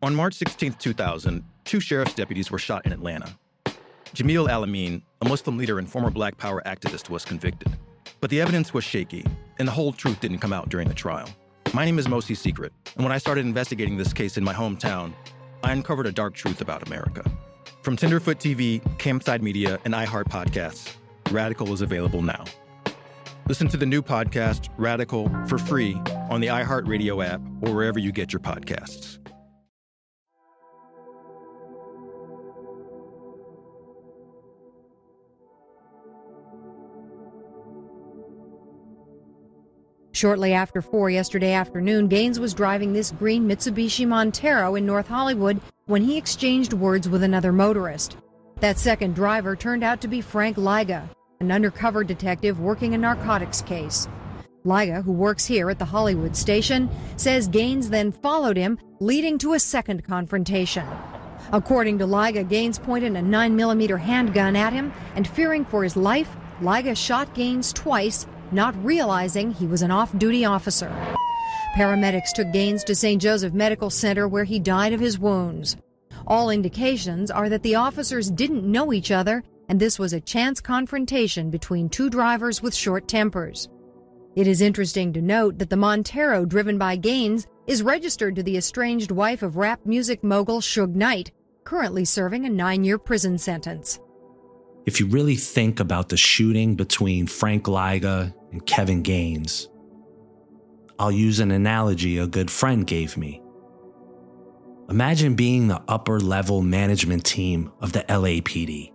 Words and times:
On 0.00 0.14
March 0.14 0.34
16, 0.34 0.74
2000, 0.74 1.42
two 1.64 1.80
sheriff's 1.80 2.14
deputies 2.14 2.52
were 2.52 2.58
shot 2.58 2.86
in 2.86 2.92
Atlanta. 2.92 3.36
Jamil 4.14 4.48
Al-Amin, 4.48 5.02
a 5.22 5.28
Muslim 5.28 5.58
leader 5.58 5.80
and 5.80 5.90
former 5.90 6.08
Black 6.08 6.38
Power 6.38 6.62
activist, 6.66 7.10
was 7.10 7.24
convicted. 7.24 7.76
But 8.20 8.30
the 8.30 8.40
evidence 8.40 8.72
was 8.72 8.84
shaky, 8.84 9.24
and 9.58 9.66
the 9.66 9.72
whole 9.72 9.92
truth 9.92 10.20
didn't 10.20 10.38
come 10.38 10.52
out 10.52 10.68
during 10.68 10.86
the 10.86 10.94
trial. 10.94 11.28
My 11.74 11.84
name 11.84 11.98
is 11.98 12.06
Mosi 12.06 12.36
Secret, 12.36 12.72
and 12.94 13.04
when 13.04 13.12
I 13.12 13.18
started 13.18 13.44
investigating 13.44 13.96
this 13.96 14.12
case 14.12 14.36
in 14.36 14.44
my 14.44 14.54
hometown, 14.54 15.12
I 15.64 15.72
uncovered 15.72 16.06
a 16.06 16.12
dark 16.12 16.34
truth 16.34 16.60
about 16.60 16.86
America. 16.86 17.28
From 17.82 17.96
Tenderfoot 17.96 18.38
TV, 18.38 18.80
Campside 18.98 19.42
Media, 19.42 19.80
and 19.84 19.94
iHeart 19.94 20.28
Podcasts, 20.28 20.94
Radical 21.32 21.72
is 21.72 21.80
available 21.80 22.22
now. 22.22 22.44
Listen 23.48 23.66
to 23.66 23.76
the 23.76 23.86
new 23.86 24.02
podcast, 24.02 24.68
Radical, 24.76 25.28
for 25.48 25.58
free 25.58 25.94
on 26.30 26.40
the 26.40 26.46
iHeartRadio 26.46 27.26
app 27.26 27.40
or 27.62 27.74
wherever 27.74 27.98
you 27.98 28.12
get 28.12 28.32
your 28.32 28.40
podcasts. 28.40 29.18
Shortly 40.18 40.52
after 40.52 40.82
4 40.82 41.10
yesterday 41.10 41.52
afternoon, 41.52 42.08
Gaines 42.08 42.40
was 42.40 42.52
driving 42.52 42.92
this 42.92 43.12
green 43.12 43.46
Mitsubishi 43.46 44.04
Montero 44.04 44.74
in 44.74 44.84
North 44.84 45.06
Hollywood 45.06 45.60
when 45.86 46.02
he 46.02 46.16
exchanged 46.16 46.72
words 46.72 47.08
with 47.08 47.22
another 47.22 47.52
motorist. 47.52 48.16
That 48.58 48.80
second 48.80 49.14
driver 49.14 49.54
turned 49.54 49.84
out 49.84 50.00
to 50.00 50.08
be 50.08 50.20
Frank 50.20 50.56
Lyga, 50.56 51.08
an 51.38 51.52
undercover 51.52 52.02
detective 52.02 52.58
working 52.58 52.94
a 52.94 52.98
narcotics 52.98 53.62
case. 53.62 54.08
Lyga, 54.64 55.04
who 55.04 55.12
works 55.12 55.46
here 55.46 55.70
at 55.70 55.78
the 55.78 55.84
Hollywood 55.84 56.34
station, 56.34 56.90
says 57.16 57.46
Gaines 57.46 57.88
then 57.88 58.10
followed 58.10 58.56
him, 58.56 58.76
leading 58.98 59.38
to 59.38 59.52
a 59.52 59.60
second 59.60 60.02
confrontation. 60.02 60.84
According 61.52 61.98
to 61.98 62.06
Lyga, 62.06 62.48
Gaines 62.48 62.80
pointed 62.80 63.14
a 63.14 63.20
9mm 63.20 64.00
handgun 64.00 64.56
at 64.56 64.72
him, 64.72 64.92
and 65.14 65.28
fearing 65.28 65.64
for 65.64 65.84
his 65.84 65.96
life, 65.96 66.36
Lyga 66.60 66.96
shot 66.96 67.32
Gaines 67.36 67.72
twice 67.72 68.26
not 68.52 68.74
realizing 68.84 69.52
he 69.52 69.66
was 69.66 69.82
an 69.82 69.90
off 69.90 70.16
duty 70.18 70.44
officer. 70.44 70.88
Paramedics 71.76 72.32
took 72.32 72.52
Gaines 72.52 72.82
to 72.84 72.94
St. 72.94 73.20
Joseph 73.20 73.52
Medical 73.52 73.90
Center 73.90 74.26
where 74.26 74.44
he 74.44 74.58
died 74.58 74.92
of 74.92 75.00
his 75.00 75.18
wounds. 75.18 75.76
All 76.26 76.50
indications 76.50 77.30
are 77.30 77.48
that 77.48 77.62
the 77.62 77.74
officers 77.74 78.30
didn't 78.30 78.70
know 78.70 78.92
each 78.92 79.10
other 79.10 79.42
and 79.68 79.78
this 79.78 79.98
was 79.98 80.12
a 80.12 80.20
chance 80.20 80.60
confrontation 80.60 81.50
between 81.50 81.88
two 81.88 82.10
drivers 82.10 82.62
with 82.62 82.74
short 82.74 83.06
tempers. 83.06 83.68
It 84.34 84.46
is 84.46 84.60
interesting 84.60 85.12
to 85.12 85.22
note 85.22 85.58
that 85.58 85.68
the 85.68 85.76
Montero 85.76 86.44
driven 86.44 86.78
by 86.78 86.96
Gaines 86.96 87.46
is 87.66 87.82
registered 87.82 88.36
to 88.36 88.42
the 88.42 88.56
estranged 88.56 89.10
wife 89.10 89.42
of 89.42 89.56
rap 89.56 89.80
music 89.84 90.22
mogul 90.24 90.60
Suge 90.60 90.94
Knight, 90.94 91.32
currently 91.64 92.04
serving 92.04 92.46
a 92.46 92.50
nine 92.50 92.84
year 92.84 92.98
prison 92.98 93.36
sentence. 93.36 94.00
If 94.88 95.00
you 95.00 95.06
really 95.06 95.36
think 95.36 95.80
about 95.80 96.08
the 96.08 96.16
shooting 96.16 96.74
between 96.74 97.26
Frank 97.26 97.64
Lyga 97.64 98.32
and 98.52 98.64
Kevin 98.64 99.02
Gaines. 99.02 99.68
I'll 100.98 101.12
use 101.12 101.40
an 101.40 101.50
analogy 101.50 102.16
a 102.16 102.26
good 102.26 102.50
friend 102.50 102.86
gave 102.86 103.18
me. 103.18 103.42
Imagine 104.88 105.34
being 105.34 105.68
the 105.68 105.82
upper 105.88 106.18
level 106.18 106.62
management 106.62 107.26
team 107.26 107.70
of 107.82 107.92
the 107.92 108.00
LAPD, 108.04 108.90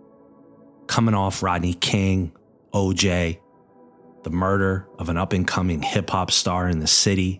coming 0.87 1.13
off 1.13 1.43
Rodney 1.43 1.75
King, 1.75 2.31
OJ, 2.73 3.39
the 4.23 4.31
murder 4.31 4.87
of 4.97 5.09
an 5.09 5.17
up 5.17 5.31
and 5.31 5.47
coming 5.47 5.83
hip 5.83 6.09
hop 6.09 6.31
star 6.31 6.67
in 6.67 6.79
the 6.79 6.87
city. 6.87 7.39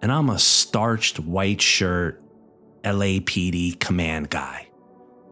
And 0.00 0.12
I'm 0.12 0.30
a 0.30 0.38
starched 0.38 1.18
white 1.18 1.60
shirt 1.60 2.22
LAPD 2.84 3.80
command 3.80 4.30
guy. 4.30 4.63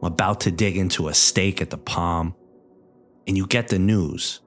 I'm 0.03 0.09
about 0.13 0.41
to 0.41 0.51
dig 0.51 0.77
into 0.77 1.09
a 1.09 1.15
steak 1.15 1.63
at 1.63 1.71
the 1.71 1.79
Palm, 1.79 2.35
and 3.27 3.37
you 3.37 3.47
get 3.47 3.69
the 3.69 3.79
news 3.79 4.41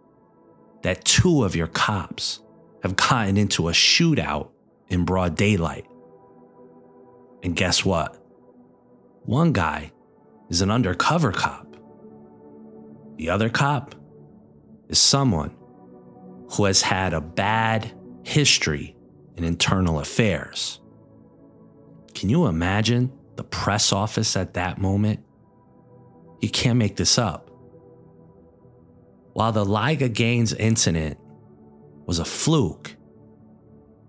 that 0.83 1.05
two 1.05 1.43
of 1.43 1.55
your 1.55 1.67
cops 1.67 2.41
have 2.83 2.97
gotten 2.97 3.37
into 3.37 3.69
a 3.69 3.71
shootout 3.71 4.49
in 4.89 5.05
broad 5.05 5.35
daylight. 5.35 5.87
And 7.41 7.55
guess 7.55 7.85
what? 7.85 8.21
One 9.23 9.53
guy 9.53 9.91
is 10.49 10.61
an 10.61 10.69
undercover 10.69 11.31
cop. 11.31 11.75
The 13.17 13.29
other 13.29 13.49
cop 13.49 13.95
is 14.89 14.99
someone 14.99 15.55
who 16.51 16.65
has 16.65 16.81
had 16.81 17.13
a 17.13 17.21
bad 17.21 17.91
history 18.23 18.95
in 19.37 19.43
internal 19.43 19.99
affairs. 19.99 20.81
Can 22.13 22.29
you 22.29 22.45
imagine 22.45 23.11
the 23.35 23.43
press 23.43 23.91
office 23.91 24.37
at 24.37 24.53
that 24.53 24.77
moment? 24.77 25.24
You 26.45 26.51
can't 26.51 26.77
make 26.77 26.95
this 26.95 27.17
up. 27.17 27.49
While 29.33 29.51
the 29.51 29.65
Lyga 29.65 30.13
Gaines 30.13 30.53
incident 30.53 31.17
was 32.05 32.19
a 32.19 32.23
fluke, 32.23 32.95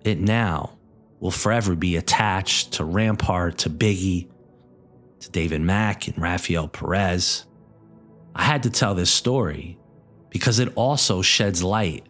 it 0.04 0.20
now 0.20 0.78
will 1.18 1.30
forever 1.30 1.74
be 1.74 1.96
attached 1.96 2.72
to 2.72 2.84
Rampart, 2.84 3.56
to 3.60 3.70
Biggie, 3.70 4.28
to 5.20 5.30
David 5.30 5.62
Mack 5.62 6.08
and 6.08 6.18
Rafael 6.18 6.68
Perez. 6.68 7.46
I 8.34 8.42
had 8.42 8.64
to 8.64 8.70
tell 8.70 8.94
this 8.94 9.10
story 9.10 9.78
because 10.28 10.58
it 10.58 10.70
also 10.74 11.22
sheds 11.22 11.62
light 11.62 12.06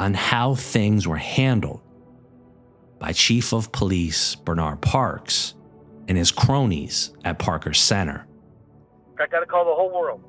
on 0.00 0.14
how 0.14 0.56
things 0.56 1.06
were 1.06 1.16
handled 1.16 1.80
by 2.98 3.12
Chief 3.12 3.52
of 3.52 3.70
Police 3.70 4.34
Bernard 4.34 4.80
Parks 4.80 5.54
and 6.08 6.18
his 6.18 6.32
cronies 6.32 7.12
at 7.24 7.38
Parker 7.38 7.72
Center. 7.72 8.27
I 9.20 9.26
got 9.26 9.40
to 9.40 9.46
call 9.46 9.64
the 9.64 9.74
whole 9.74 9.92
world 9.92 10.22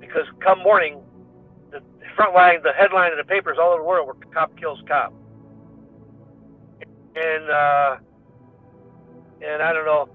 because 0.00 0.26
come 0.40 0.58
morning, 0.60 1.00
the 1.70 1.80
front 2.16 2.34
line, 2.34 2.62
the 2.62 2.72
headline 2.72 3.12
of 3.12 3.18
the 3.18 3.24
papers 3.24 3.58
all 3.60 3.70
over 3.70 3.82
the 3.82 3.88
world 3.88 4.06
were 4.06 4.14
"Cop 4.32 4.56
kills 4.58 4.80
cop," 4.88 5.12
and 7.16 7.50
uh, 7.50 7.96
and 9.42 9.62
I 9.62 9.72
don't 9.72 9.84
know, 9.84 10.08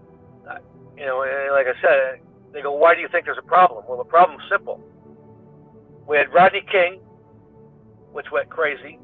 you 0.98 1.06
know, 1.06 1.20
like 1.54 1.68
I 1.68 1.80
said, 1.82 2.22
they 2.54 2.62
go, 2.62 2.72
"Why 2.74 2.96
do 2.96 3.02
you 3.02 3.08
think 3.10 3.26
there's 3.26 3.38
a 3.38 3.48
problem?" 3.48 3.86
Well, 3.88 3.98
the 3.98 4.04
problem's 4.04 4.44
simple. 4.50 4.82
We 6.08 6.18
had 6.18 6.34
Rodney 6.34 6.66
King, 6.72 7.00
which 8.12 8.32
went 8.32 8.50
crazy. 8.50 9.00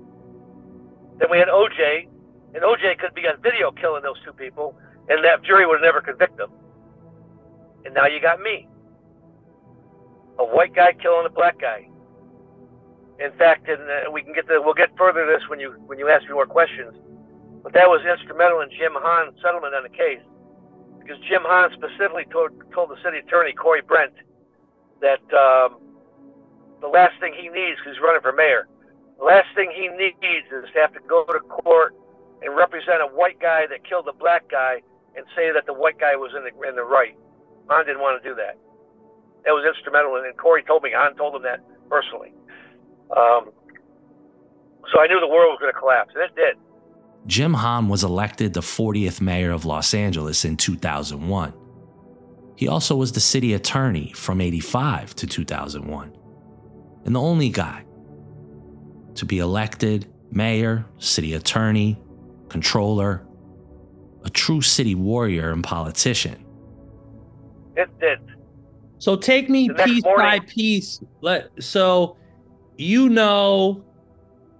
Then 1.20 1.30
we 1.32 1.38
had 1.38 1.48
OJ, 1.48 2.08
and 2.54 2.64
OJ 2.64 2.98
could 3.00 3.14
be 3.14 3.28
on 3.28 3.42
video 3.42 3.72
killing 3.72 4.04
those 4.04 4.18
two 4.26 4.34
people, 4.34 4.76
and 5.08 5.24
that 5.24 5.44
jury 5.44 5.66
would 5.66 5.82
never 5.82 6.02
convict 6.02 6.38
them. 6.38 6.52
And 7.86 7.94
now 7.94 8.08
you 8.08 8.20
got 8.20 8.42
me, 8.42 8.68
a 10.40 10.46
white 10.46 10.74
guy 10.74 10.94
killing 10.94 11.26
a 11.26 11.30
black 11.30 11.60
guy 11.60 11.88
in 13.20 13.32
fact, 13.38 13.68
and 13.70 13.82
uh, 13.82 14.12
we 14.12 14.22
can 14.22 14.34
get 14.34 14.48
the, 14.48 14.62
we'll 14.62 14.74
get 14.74 14.96
further 14.98 15.26
this 15.26 15.48
when 15.48 15.60
you 15.60 15.72
when 15.88 15.98
you 15.98 16.10
ask 16.10 16.24
me 16.24 16.34
more 16.34 16.46
questions. 16.46 16.94
But 17.64 17.74
that 17.74 17.88
was 17.88 18.02
instrumental 18.06 18.62
in 18.62 18.70
Jim 18.70 18.94
Hahn's 18.94 19.40
settlement 19.42 19.74
on 19.74 19.84
the 19.84 19.90
case, 19.90 20.22
because 21.00 21.18
Jim 21.28 21.42
Hahn 21.44 21.72
specifically 21.74 22.26
told 22.32 22.52
told 22.74 22.90
the 22.90 23.00
city 23.04 23.20
attorney 23.20 23.54
Corey 23.54 23.82
Brent 23.82 24.14
that 25.02 25.24
um, 25.32 25.80
the 26.82 26.88
last 26.88 27.20
thing 27.20 27.34
he 27.34 27.48
needs, 27.48 27.80
because 27.80 27.96
he's 27.96 28.04
running 28.04 28.22
for 28.22 28.34
mayor, 28.34 28.68
the 29.18 29.24
last 29.24 29.48
thing 29.56 29.72
he 29.72 29.88
needs 29.88 30.48
is 30.52 30.68
to 30.74 30.80
have 30.80 30.94
to 30.94 31.00
go 31.08 31.24
to 31.26 31.40
court 31.40 31.96
and 32.44 32.56
represent 32.56 33.02
a 33.02 33.08
white 33.08 33.40
guy 33.40 33.66
that 33.68 33.88
killed 33.88 34.08
a 34.08 34.14
black 34.14 34.50
guy 34.52 34.82
and 35.16 35.26
say 35.36 35.52
that 35.54 35.66
the 35.66 35.74
white 35.74 35.98
guy 35.98 36.16
was 36.16 36.32
in 36.36 36.44
the 36.44 36.52
in 36.68 36.76
the 36.76 36.84
right. 36.84 37.16
Hahn 37.70 37.86
didn't 37.86 38.02
want 38.02 38.22
to 38.22 38.30
do 38.30 38.36
that. 38.36 38.60
That 39.46 39.52
was 39.52 39.66
instrumental, 39.66 40.16
and 40.16 40.36
Corey 40.38 40.64
told 40.64 40.84
me 40.84 40.92
Hahn 40.94 41.16
told 41.16 41.36
him 41.36 41.44
that 41.44 41.62
personally. 41.90 42.34
Um, 43.16 43.52
so 44.92 45.00
I 45.00 45.08
knew 45.08 45.20
the 45.20 45.28
world 45.28 45.52
was 45.52 45.60
going 45.60 45.74
to 45.74 45.80
collapse, 45.80 46.12
and 46.16 46.24
it 46.24 46.36
did. 46.36 46.58
Jim 47.28 47.54
Hahn 47.54 47.88
was 47.88 48.04
elected 48.04 48.54
the 48.54 48.62
40th 48.62 49.22
mayor 49.22 49.52
of 49.52 49.66
Los 49.66 49.94
Angeles 49.94 50.46
in 50.46 50.58
2001. 50.58 51.54
He 52.56 52.68
also 52.68 52.96
was 52.96 53.12
the 53.12 53.20
city 53.20 53.54
attorney 53.54 54.12
from 54.16 54.42
85 54.42 55.16
to 55.16 55.28
2001, 55.28 56.18
and 57.06 57.16
the 57.16 57.22
only 57.22 57.50
guy 57.50 57.84
to 59.16 59.26
be 59.26 59.40
elected 59.40 60.12
mayor, 60.32 60.86
city 60.98 61.34
attorney, 61.34 62.00
controller, 62.50 63.26
a 64.24 64.30
true 64.30 64.62
city 64.62 64.96
warrior 64.96 65.52
and 65.52 65.64
politician. 65.64 66.44
It 67.76 67.90
did. 68.00 68.20
So 68.98 69.16
take 69.16 69.50
me 69.50 69.70
piece 69.70 70.04
morning, 70.04 70.26
by 70.26 70.40
piece. 70.40 71.02
Let 71.22 71.52
so 71.62 72.18
you 72.78 73.10
know 73.10 73.84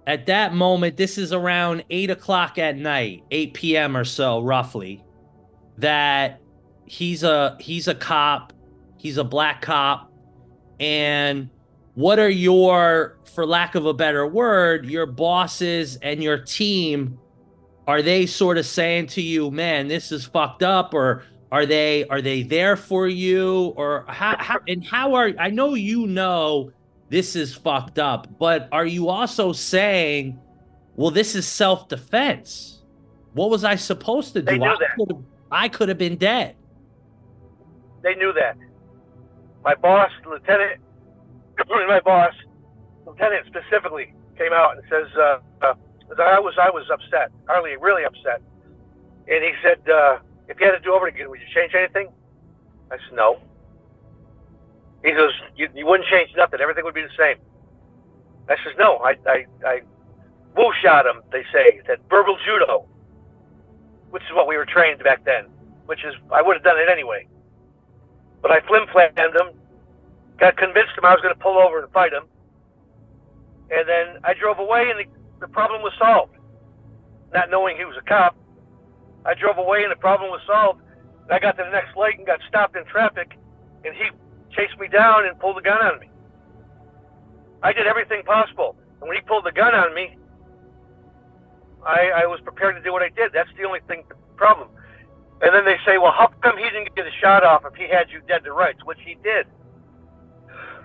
at 0.06 0.26
that 0.26 0.54
moment, 0.54 0.96
this 0.96 1.18
is 1.18 1.32
around 1.32 1.84
eight 1.90 2.10
o'clock 2.10 2.58
at 2.58 2.76
night, 2.76 3.24
8 3.30 3.54
p.m. 3.54 3.96
or 3.96 4.04
so, 4.04 4.40
roughly, 4.40 5.04
that 5.78 6.40
he's 6.84 7.24
a 7.24 7.56
he's 7.58 7.88
a 7.88 7.94
cop, 7.94 8.52
he's 8.96 9.18
a 9.18 9.24
black 9.24 9.62
cop, 9.62 10.12
and 10.78 11.50
what 11.94 12.18
are 12.18 12.28
your, 12.30 13.18
for 13.24 13.46
lack 13.46 13.74
of 13.74 13.86
a 13.86 13.94
better 13.94 14.26
word, 14.26 14.84
your 14.84 15.06
bosses 15.06 15.96
and 16.02 16.22
your 16.22 16.38
team 16.38 17.18
are 17.88 18.02
they 18.02 18.26
sort 18.26 18.58
of 18.58 18.66
saying 18.66 19.06
to 19.06 19.22
you, 19.22 19.50
"Man, 19.50 19.88
this 19.88 20.12
is 20.12 20.24
fucked 20.24 20.62
up," 20.62 20.94
or 20.94 21.24
are 21.52 21.66
they 21.66 22.04
are 22.08 22.20
they 22.20 22.42
there 22.42 22.76
for 22.76 23.06
you, 23.06 23.74
or 23.76 24.04
how, 24.08 24.36
how 24.38 24.58
and 24.66 24.84
how 24.84 25.14
are 25.14 25.32
I 25.38 25.50
know 25.50 25.74
you 25.74 26.06
know 26.06 26.72
this 27.08 27.36
is 27.36 27.54
fucked 27.54 27.98
up, 27.98 28.38
but 28.38 28.68
are 28.72 28.86
you 28.86 29.08
also 29.08 29.52
saying, 29.52 30.38
"Well, 30.96 31.10
this 31.10 31.34
is 31.34 31.46
self 31.46 31.88
defense"? 31.88 32.82
What 33.32 33.50
was 33.50 33.64
I 33.64 33.76
supposed 33.76 34.32
to 34.32 34.40
do? 34.40 34.46
They 34.46 34.58
knew 34.58 34.66
I 34.66 34.76
that. 34.80 34.96
could 34.96 35.10
have 35.10 35.24
I 35.50 35.68
could 35.68 35.88
have 35.88 35.98
been 35.98 36.16
dead. 36.16 36.56
They 38.02 38.14
knew 38.14 38.32
that. 38.32 38.56
My 39.64 39.74
boss, 39.74 40.10
Lieutenant, 40.28 40.80
my 41.68 42.00
boss, 42.04 42.32
Lieutenant 43.06 43.46
specifically, 43.46 44.14
came 44.38 44.52
out 44.52 44.76
and 44.76 44.84
says, 44.88 45.06
uh, 45.16 45.38
uh, 45.62 45.74
I 46.18 46.38
was 46.38 46.54
I 46.60 46.70
was 46.70 46.88
upset, 46.90 47.30
Harley, 47.48 47.76
really 47.80 48.04
upset. 48.04 48.40
And 49.28 49.42
he 49.42 49.52
said, 49.62 49.78
uh, 49.90 50.18
if 50.48 50.60
you 50.60 50.66
had 50.66 50.72
to 50.72 50.80
do 50.80 50.94
over 50.94 51.06
again, 51.06 51.28
would 51.30 51.40
you 51.40 51.46
change 51.54 51.74
anything? 51.74 52.08
I 52.90 52.96
said, 52.96 53.14
no. 53.14 53.40
He 55.04 55.12
goes, 55.12 55.32
you, 55.56 55.68
you 55.74 55.86
wouldn't 55.86 56.08
change 56.08 56.30
nothing. 56.36 56.60
Everything 56.60 56.84
would 56.84 56.94
be 56.94 57.02
the 57.02 57.16
same. 57.18 57.36
I 58.48 58.56
says, 58.64 58.74
no. 58.78 58.98
I, 58.98 59.16
I, 59.26 59.46
I 59.64 59.80
woo 60.56 60.72
shot 60.82 61.06
him, 61.06 61.22
they 61.32 61.44
say, 61.52 61.80
that 61.86 61.98
verbal 62.08 62.38
judo, 62.44 62.86
which 64.10 64.22
is 64.22 64.30
what 64.32 64.46
we 64.46 64.56
were 64.56 64.66
trained 64.66 65.02
back 65.02 65.24
then, 65.24 65.46
which 65.86 66.04
is, 66.04 66.14
I 66.32 66.42
would 66.42 66.56
have 66.56 66.64
done 66.64 66.78
it 66.78 66.88
anyway. 66.90 67.26
But 68.40 68.50
I 68.50 68.60
flim 68.60 68.86
flammed 68.92 69.18
him, 69.18 69.50
got 70.38 70.56
convinced 70.56 70.96
him 70.96 71.04
I 71.04 71.12
was 71.12 71.20
going 71.22 71.34
to 71.34 71.40
pull 71.40 71.58
over 71.58 71.82
and 71.82 71.92
fight 71.92 72.12
him. 72.12 72.24
And 73.70 73.88
then 73.88 74.18
I 74.24 74.34
drove 74.34 74.58
away 74.58 74.90
and 74.90 75.00
the, 75.00 75.04
the 75.40 75.48
problem 75.48 75.82
was 75.82 75.92
solved. 75.98 76.34
Not 77.34 77.50
knowing 77.50 77.76
he 77.76 77.84
was 77.84 77.96
a 77.98 78.02
cop, 78.02 78.36
I 79.26 79.34
drove 79.34 79.58
away 79.58 79.82
and 79.82 79.90
the 79.90 79.96
problem 79.96 80.30
was 80.30 80.40
solved. 80.46 80.80
I 81.30 81.38
got 81.40 81.58
to 81.58 81.64
the 81.64 81.70
next 81.70 81.96
light 81.96 82.16
and 82.16 82.26
got 82.26 82.38
stopped 82.48 82.76
in 82.76 82.84
traffic, 82.84 83.36
and 83.84 83.94
he 83.94 84.10
chased 84.54 84.78
me 84.78 84.86
down 84.86 85.26
and 85.26 85.38
pulled 85.40 85.58
a 85.58 85.62
gun 85.62 85.82
on 85.82 85.98
me. 85.98 86.08
I 87.62 87.72
did 87.72 87.86
everything 87.86 88.22
possible. 88.22 88.76
And 89.00 89.08
when 89.08 89.16
he 89.16 89.22
pulled 89.22 89.44
the 89.44 89.52
gun 89.52 89.74
on 89.74 89.92
me, 89.94 90.16
I, 91.84 92.22
I 92.22 92.26
was 92.26 92.40
prepared 92.42 92.76
to 92.76 92.82
do 92.82 92.92
what 92.92 93.02
I 93.02 93.08
did. 93.08 93.32
That's 93.32 93.50
the 93.58 93.64
only 93.64 93.80
thing, 93.88 94.04
the 94.08 94.14
problem. 94.36 94.68
And 95.42 95.54
then 95.54 95.64
they 95.64 95.76
say, 95.84 95.98
well, 95.98 96.12
how 96.12 96.28
come 96.42 96.56
he 96.56 96.64
didn't 96.64 96.94
get 96.94 97.06
a 97.06 97.14
shot 97.20 97.44
off 97.44 97.64
if 97.66 97.74
he 97.74 97.88
had 97.88 98.10
you 98.10 98.20
dead 98.26 98.44
to 98.44 98.52
rights, 98.52 98.84
which 98.84 98.98
he 99.04 99.16
did. 99.22 99.46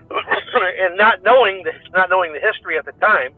and 0.12 0.98
not 0.98 1.24
knowing 1.24 1.64
the, 1.64 1.72
not 1.94 2.10
knowing 2.10 2.34
the 2.34 2.40
history 2.40 2.78
at 2.78 2.86
the 2.86 2.92
time, 2.94 3.32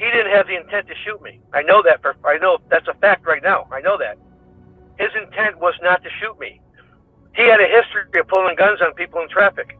he 0.00 0.06
didn't 0.06 0.32
have 0.32 0.46
the 0.46 0.56
intent 0.56 0.88
to 0.88 0.94
shoot 1.04 1.20
me. 1.20 1.40
I 1.52 1.60
know 1.60 1.82
that 1.82 2.00
for 2.00 2.16
I 2.24 2.38
know 2.38 2.58
that's 2.70 2.88
a 2.88 2.94
fact 2.94 3.26
right 3.26 3.42
now. 3.42 3.68
I 3.70 3.80
know 3.82 3.98
that. 3.98 4.16
His 4.98 5.10
intent 5.14 5.60
was 5.60 5.74
not 5.82 6.02
to 6.02 6.08
shoot 6.18 6.40
me. 6.40 6.60
He 7.36 7.42
had 7.42 7.60
a 7.60 7.68
history 7.68 8.08
of 8.18 8.26
pulling 8.26 8.56
guns 8.56 8.80
on 8.80 8.94
people 8.94 9.20
in 9.20 9.28
traffic. 9.28 9.78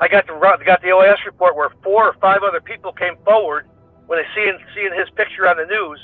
I 0.00 0.08
got 0.08 0.26
the 0.26 0.32
got 0.64 0.80
the 0.80 0.88
OAS 0.88 1.22
report 1.26 1.54
where 1.54 1.68
four 1.84 2.08
or 2.08 2.14
five 2.14 2.42
other 2.42 2.62
people 2.62 2.92
came 2.92 3.16
forward 3.22 3.68
when 4.06 4.18
they 4.18 4.26
seeing 4.34 4.58
seeing 4.74 4.94
his 4.96 5.10
picture 5.10 5.46
on 5.46 5.58
the 5.58 5.66
news 5.66 6.00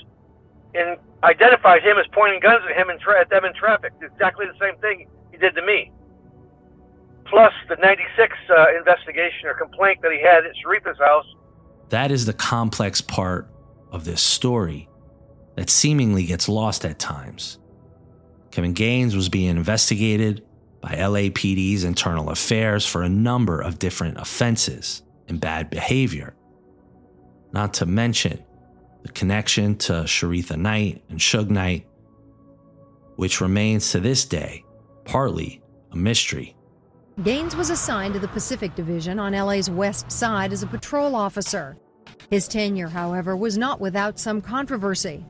and 0.74 0.98
identified 1.24 1.82
him 1.82 1.96
as 1.96 2.04
pointing 2.12 2.40
guns 2.40 2.62
at 2.68 2.76
him 2.76 2.90
and 2.90 3.00
at 3.18 3.30
them 3.30 3.46
in 3.46 3.54
traffic. 3.54 3.94
Exactly 4.02 4.44
the 4.44 4.58
same 4.60 4.76
thing 4.84 5.08
he 5.32 5.38
did 5.38 5.54
to 5.54 5.62
me. 5.62 5.90
Plus 7.24 7.52
the 7.70 7.76
'96 7.76 8.36
uh, 8.50 8.76
investigation 8.76 9.48
or 9.48 9.54
complaint 9.54 10.02
that 10.02 10.12
he 10.12 10.20
had 10.20 10.44
at 10.44 10.52
Sharitha's 10.60 10.98
house 10.98 11.26
that 11.90 12.10
is 12.10 12.26
the 12.26 12.32
complex 12.32 13.00
part 13.00 13.48
of 13.90 14.04
this 14.04 14.22
story 14.22 14.88
that 15.56 15.70
seemingly 15.70 16.24
gets 16.24 16.48
lost 16.48 16.84
at 16.84 16.98
times. 16.98 17.58
Kevin 18.50 18.72
Gaines 18.72 19.14
was 19.14 19.28
being 19.28 19.56
investigated 19.56 20.44
by 20.80 20.90
LAPD's 20.90 21.84
internal 21.84 22.30
affairs 22.30 22.86
for 22.86 23.02
a 23.02 23.08
number 23.08 23.60
of 23.60 23.78
different 23.78 24.18
offenses 24.18 25.02
and 25.28 25.40
bad 25.40 25.70
behavior. 25.70 26.34
Not 27.52 27.74
to 27.74 27.86
mention 27.86 28.42
the 29.02 29.12
connection 29.12 29.76
to 29.78 29.92
Sharitha 29.92 30.56
Knight 30.56 31.02
and 31.08 31.18
Suge 31.18 31.50
Knight, 31.50 31.86
which 33.16 33.40
remains 33.40 33.92
to 33.92 34.00
this 34.00 34.24
day 34.24 34.64
partly 35.04 35.62
a 35.92 35.96
mystery. 35.96 36.55
Gaines 37.22 37.56
was 37.56 37.70
assigned 37.70 38.12
to 38.12 38.20
the 38.20 38.28
Pacific 38.28 38.74
Division 38.74 39.18
on 39.18 39.32
LA's 39.32 39.70
west 39.70 40.12
side 40.12 40.52
as 40.52 40.62
a 40.62 40.66
patrol 40.66 41.16
officer. 41.16 41.78
His 42.28 42.46
tenure, 42.46 42.88
however, 42.88 43.34
was 43.34 43.56
not 43.56 43.80
without 43.80 44.18
some 44.18 44.42
controversy. 44.42 45.24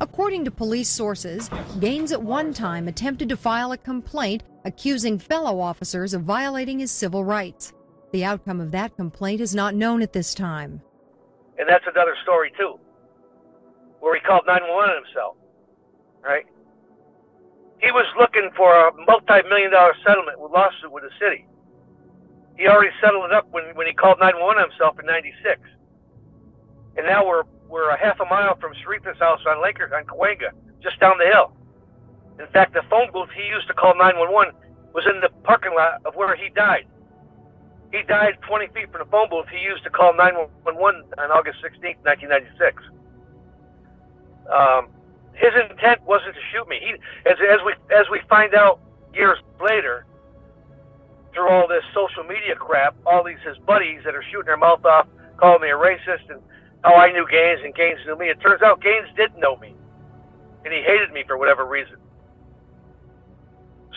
According 0.00 0.44
to 0.44 0.52
police 0.52 0.88
sources, 0.88 1.50
Gaines 1.80 2.12
at 2.12 2.22
one 2.22 2.54
time 2.54 2.86
attempted 2.86 3.28
to 3.28 3.36
file 3.36 3.72
a 3.72 3.76
complaint 3.76 4.44
accusing 4.64 5.18
fellow 5.18 5.58
officers 5.58 6.14
of 6.14 6.22
violating 6.22 6.78
his 6.78 6.92
civil 6.92 7.24
rights. 7.24 7.72
The 8.12 8.24
outcome 8.24 8.60
of 8.60 8.70
that 8.70 8.94
complaint 8.94 9.40
is 9.40 9.52
not 9.52 9.74
known 9.74 10.00
at 10.00 10.12
this 10.12 10.34
time. 10.34 10.80
And 11.58 11.68
that's 11.68 11.84
another 11.92 12.14
story, 12.22 12.52
too, 12.56 12.78
where 13.98 14.14
he 14.14 14.20
called 14.20 14.42
911 14.46 15.04
himself, 15.04 15.36
right? 16.22 16.46
He 17.82 17.90
was 17.90 18.06
looking 18.16 18.50
for 18.56 18.70
a 18.70 18.92
multi-million 19.06 19.72
dollar 19.72 19.94
settlement 20.06 20.38
with 20.38 20.52
lawsuit 20.52 20.92
with 20.92 21.02
the 21.02 21.10
city. 21.18 21.44
He 22.56 22.68
already 22.68 22.94
settled 23.02 23.26
it 23.26 23.32
up 23.32 23.50
when, 23.50 23.74
when 23.74 23.88
he 23.88 23.92
called 23.92 24.20
911 24.20 24.70
himself 24.70 24.98
in 25.00 25.06
96. 25.06 25.58
And 26.96 27.06
now 27.06 27.26
we're 27.26 27.42
we're 27.68 27.88
a 27.88 27.98
half 27.98 28.20
a 28.20 28.26
mile 28.26 28.54
from 28.60 28.74
Sharitha's 28.84 29.18
house 29.18 29.40
on 29.48 29.62
Lakers 29.62 29.90
on 29.96 30.04
Cahuenga, 30.04 30.52
just 30.82 31.00
down 31.00 31.16
the 31.16 31.24
hill. 31.24 31.56
In 32.38 32.46
fact, 32.52 32.74
the 32.74 32.82
phone 32.90 33.10
booth 33.10 33.30
he 33.34 33.48
used 33.48 33.66
to 33.66 33.74
call 33.74 33.96
911 33.96 34.52
was 34.92 35.04
in 35.08 35.20
the 35.20 35.30
parking 35.42 35.72
lot 35.74 36.04
of 36.04 36.14
where 36.14 36.36
he 36.36 36.50
died. 36.50 36.84
He 37.90 38.02
died 38.04 38.36
20 38.46 38.68
feet 38.68 38.92
from 38.92 39.00
the 39.00 39.10
phone 39.10 39.28
booth 39.30 39.46
he 39.50 39.58
used 39.58 39.84
to 39.84 39.90
call 39.90 40.14
911 40.14 41.16
on 41.16 41.30
August 41.32 41.64
16, 41.64 41.96
1996. 42.04 42.84
Um, 44.52 44.88
his 45.34 45.52
intent 45.70 46.02
wasn't 46.02 46.34
to 46.34 46.40
shoot 46.52 46.68
me. 46.68 46.78
He, 46.80 46.92
as, 47.28 47.36
as 47.40 47.60
we 47.64 47.72
as 47.94 48.06
we 48.10 48.20
find 48.28 48.54
out 48.54 48.80
years 49.14 49.38
later, 49.60 50.06
through 51.32 51.48
all 51.48 51.66
this 51.68 51.84
social 51.94 52.24
media 52.24 52.54
crap, 52.56 52.94
all 53.06 53.24
these 53.24 53.40
his 53.46 53.56
buddies 53.66 54.00
that 54.04 54.14
are 54.14 54.24
shooting 54.30 54.46
their 54.46 54.56
mouth 54.56 54.84
off, 54.84 55.06
calling 55.36 55.62
me 55.62 55.68
a 55.68 55.76
racist, 55.76 56.28
and 56.30 56.40
how 56.84 56.94
I 56.94 57.12
knew 57.12 57.26
Gaines 57.30 57.60
and 57.64 57.74
Gaines 57.74 58.00
knew 58.06 58.16
me. 58.16 58.28
It 58.28 58.40
turns 58.40 58.62
out 58.62 58.80
Gaines 58.82 59.08
didn't 59.16 59.40
know 59.40 59.56
me, 59.56 59.74
and 60.64 60.72
he 60.72 60.82
hated 60.82 61.12
me 61.12 61.24
for 61.26 61.38
whatever 61.38 61.64
reason. 61.66 61.96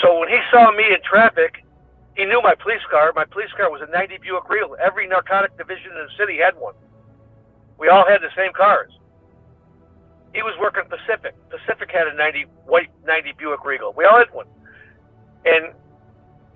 So 0.02 0.20
when 0.20 0.30
he 0.30 0.40
saw 0.52 0.72
me 0.72 0.86
in 0.86 1.02
traffic, 1.04 1.64
he 2.16 2.26
knew 2.26 2.42
my 2.42 2.56
police 2.56 2.84
car. 2.90 3.12
My 3.16 3.26
police 3.26 3.52
car 3.58 3.70
was 3.70 3.82
a 3.82 3.92
90 3.92 4.20
Buick 4.20 4.50
Regal. 4.50 4.76
Every 4.84 5.08
narcotic 5.08 5.58
division 5.58 5.92
in 5.92 5.98
the 5.98 6.12
city 6.18 6.38
had 6.38 6.56
one. 6.56 6.76
We 7.78 7.90
all 7.90 8.06
had 8.08 8.22
the 8.22 8.32
same 8.36 8.54
cars. 8.54 8.92
He 10.36 10.44
was 10.44 10.54
working 10.60 10.84
Pacific. 10.92 11.34
Pacific 11.50 11.90
had 11.90 12.08
a 12.08 12.14
90 12.14 12.46
white 12.66 12.92
90 13.08 13.34
Buick 13.40 13.64
Regal. 13.64 13.94
We 13.96 14.04
all 14.04 14.18
had 14.18 14.28
one. 14.34 14.48
And 15.46 15.68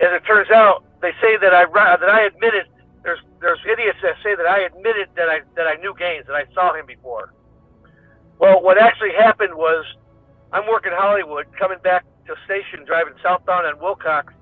as 0.02 0.12
it 0.12 0.26
turns 0.28 0.52
out, 0.52 0.84
they 1.02 1.12
say 1.22 1.38
that 1.38 1.54
I 1.54 1.64
that 1.64 2.10
I 2.10 2.26
admitted 2.26 2.68
there's 3.04 3.20
there's 3.40 3.60
idiots 3.64 4.00
that 4.04 4.16
say 4.22 4.36
that 4.36 4.46
I 4.46 4.68
admitted 4.68 5.08
that 5.16 5.30
I 5.30 5.40
that 5.56 5.66
I 5.66 5.76
knew 5.76 5.96
Gaines 5.98 6.28
that 6.28 6.36
I 6.36 6.44
saw 6.54 6.74
him 6.74 6.86
before. 6.86 7.34
Well, 8.38 8.62
what 8.62 8.78
actually 8.78 9.14
happened 9.14 9.56
was 9.56 9.86
I'm 10.52 10.68
working 10.68 10.92
Hollywood, 10.94 11.46
coming 11.58 11.80
back 11.82 12.04
to 12.28 12.36
station, 12.44 12.84
driving 12.86 13.14
southbound 13.24 13.66
on 13.66 13.80
Wilcox 13.80 14.34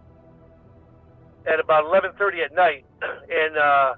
at 1.45 1.59
about 1.59 1.85
11:30 1.85 2.43
at 2.43 2.55
night, 2.55 2.85
and 3.29 3.55
uh, 3.55 3.93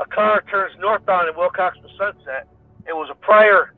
a 0.00 0.06
car 0.06 0.42
turns 0.50 0.74
northbound 0.80 1.28
in 1.28 1.36
Wilcox 1.36 1.78
to 1.78 1.88
Sunset. 1.96 2.48
It 2.88 2.92
was 2.92 3.08
a 3.08 3.14
prior 3.14 3.72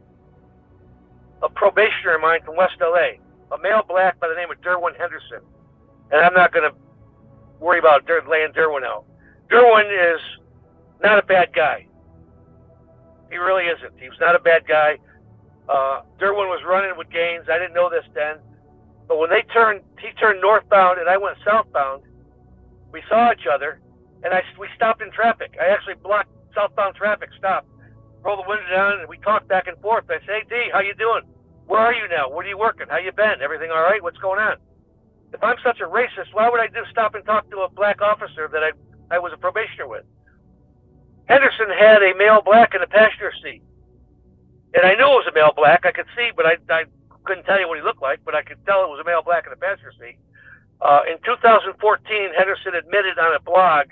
a 1.46 1.48
probationer 1.50 2.16
of 2.16 2.20
mine 2.20 2.40
from 2.44 2.56
West 2.56 2.74
LA, 2.80 3.22
a 3.54 3.58
male 3.62 3.82
black 3.86 4.18
by 4.18 4.28
the 4.28 4.34
name 4.34 4.50
of 4.50 4.60
Derwin 4.60 4.98
Henderson. 4.98 5.40
And 6.10 6.20
I'm 6.20 6.34
not 6.34 6.52
going 6.52 6.68
to 6.68 6.76
worry 7.60 7.78
about 7.78 8.04
Der- 8.06 8.26
laying 8.28 8.52
Derwin 8.52 8.82
out. 8.84 9.04
Derwin 9.48 9.86
is 9.86 10.20
not 11.02 11.18
a 11.18 11.22
bad 11.22 11.52
guy. 11.54 11.86
He 13.30 13.36
really 13.36 13.64
isn't. 13.64 13.92
He 13.98 14.08
was 14.08 14.18
not 14.20 14.34
a 14.34 14.40
bad 14.40 14.66
guy. 14.66 14.98
Uh, 15.68 16.02
Derwin 16.18 16.50
was 16.50 16.62
running 16.66 16.96
with 16.98 17.10
Gaines. 17.10 17.46
I 17.50 17.58
didn't 17.58 17.74
know 17.74 17.88
this 17.88 18.04
then. 18.12 18.38
But 19.08 19.18
when 19.18 19.30
they 19.30 19.42
turned, 19.52 19.82
he 20.00 20.10
turned 20.18 20.40
northbound 20.40 20.98
and 20.98 21.08
I 21.08 21.16
went 21.16 21.36
southbound. 21.44 22.02
We 22.92 23.02
saw 23.08 23.32
each 23.32 23.46
other, 23.46 23.80
and 24.24 24.32
I 24.32 24.42
we 24.58 24.68
stopped 24.74 25.02
in 25.02 25.10
traffic. 25.12 25.56
I 25.60 25.66
actually 25.66 25.94
blocked 25.94 26.30
southbound 26.54 26.96
traffic. 26.96 27.28
Stopped, 27.38 27.68
rolled 28.24 28.44
the 28.44 28.48
window 28.48 28.68
down, 28.70 29.00
and 29.00 29.08
we 29.08 29.18
talked 29.18 29.48
back 29.48 29.66
and 29.66 29.76
forth. 29.78 30.04
I 30.08 30.18
say, 30.20 30.42
"Hey, 30.48 30.64
D, 30.66 30.70
how 30.72 30.80
you 30.80 30.94
doing? 30.94 31.22
Where 31.66 31.80
are 31.80 31.94
you 31.94 32.08
now? 32.08 32.28
Where 32.28 32.44
are 32.44 32.48
you 32.48 32.58
working? 32.58 32.86
How 32.88 32.98
you 32.98 33.12
been? 33.12 33.42
Everything 33.42 33.70
all 33.70 33.82
right? 33.82 34.02
What's 34.02 34.18
going 34.18 34.40
on?" 34.40 34.56
If 35.32 35.42
I'm 35.42 35.56
such 35.62 35.80
a 35.80 35.84
racist, 35.84 36.32
why 36.32 36.48
would 36.48 36.60
I 36.60 36.68
just 36.68 36.90
stop 36.90 37.14
and 37.14 37.24
talk 37.24 37.50
to 37.50 37.60
a 37.60 37.68
black 37.68 38.00
officer 38.00 38.48
that 38.52 38.62
I 38.62 38.70
I 39.10 39.18
was 39.18 39.32
a 39.32 39.36
probationer 39.36 39.88
with? 39.88 40.04
Henderson 41.26 41.70
had 41.70 42.02
a 42.02 42.14
male 42.16 42.40
black 42.40 42.74
in 42.74 42.80
the 42.80 42.86
passenger 42.86 43.32
seat. 43.42 43.62
And 44.74 44.84
I 44.86 44.94
knew 44.94 45.06
it 45.06 45.24
was 45.24 45.28
a 45.30 45.34
male 45.34 45.52
black. 45.54 45.84
I 45.84 45.92
could 45.92 46.06
see, 46.16 46.30
but 46.34 46.46
I, 46.46 46.56
I 46.70 46.84
couldn't 47.24 47.44
tell 47.44 47.58
you 47.58 47.68
what 47.68 47.78
he 47.78 47.84
looked 47.84 48.02
like, 48.02 48.20
but 48.24 48.34
I 48.34 48.42
could 48.42 48.58
tell 48.66 48.84
it 48.84 48.90
was 48.90 49.00
a 49.00 49.08
male 49.08 49.22
black 49.22 49.44
in 49.46 49.50
the 49.50 49.56
passenger 49.56 49.92
seat. 49.98 50.18
Uh, 50.80 51.00
in 51.10 51.18
2014, 51.24 51.74
Henderson 52.36 52.74
admitted 52.74 53.18
on 53.18 53.34
a 53.34 53.40
blog, 53.40 53.88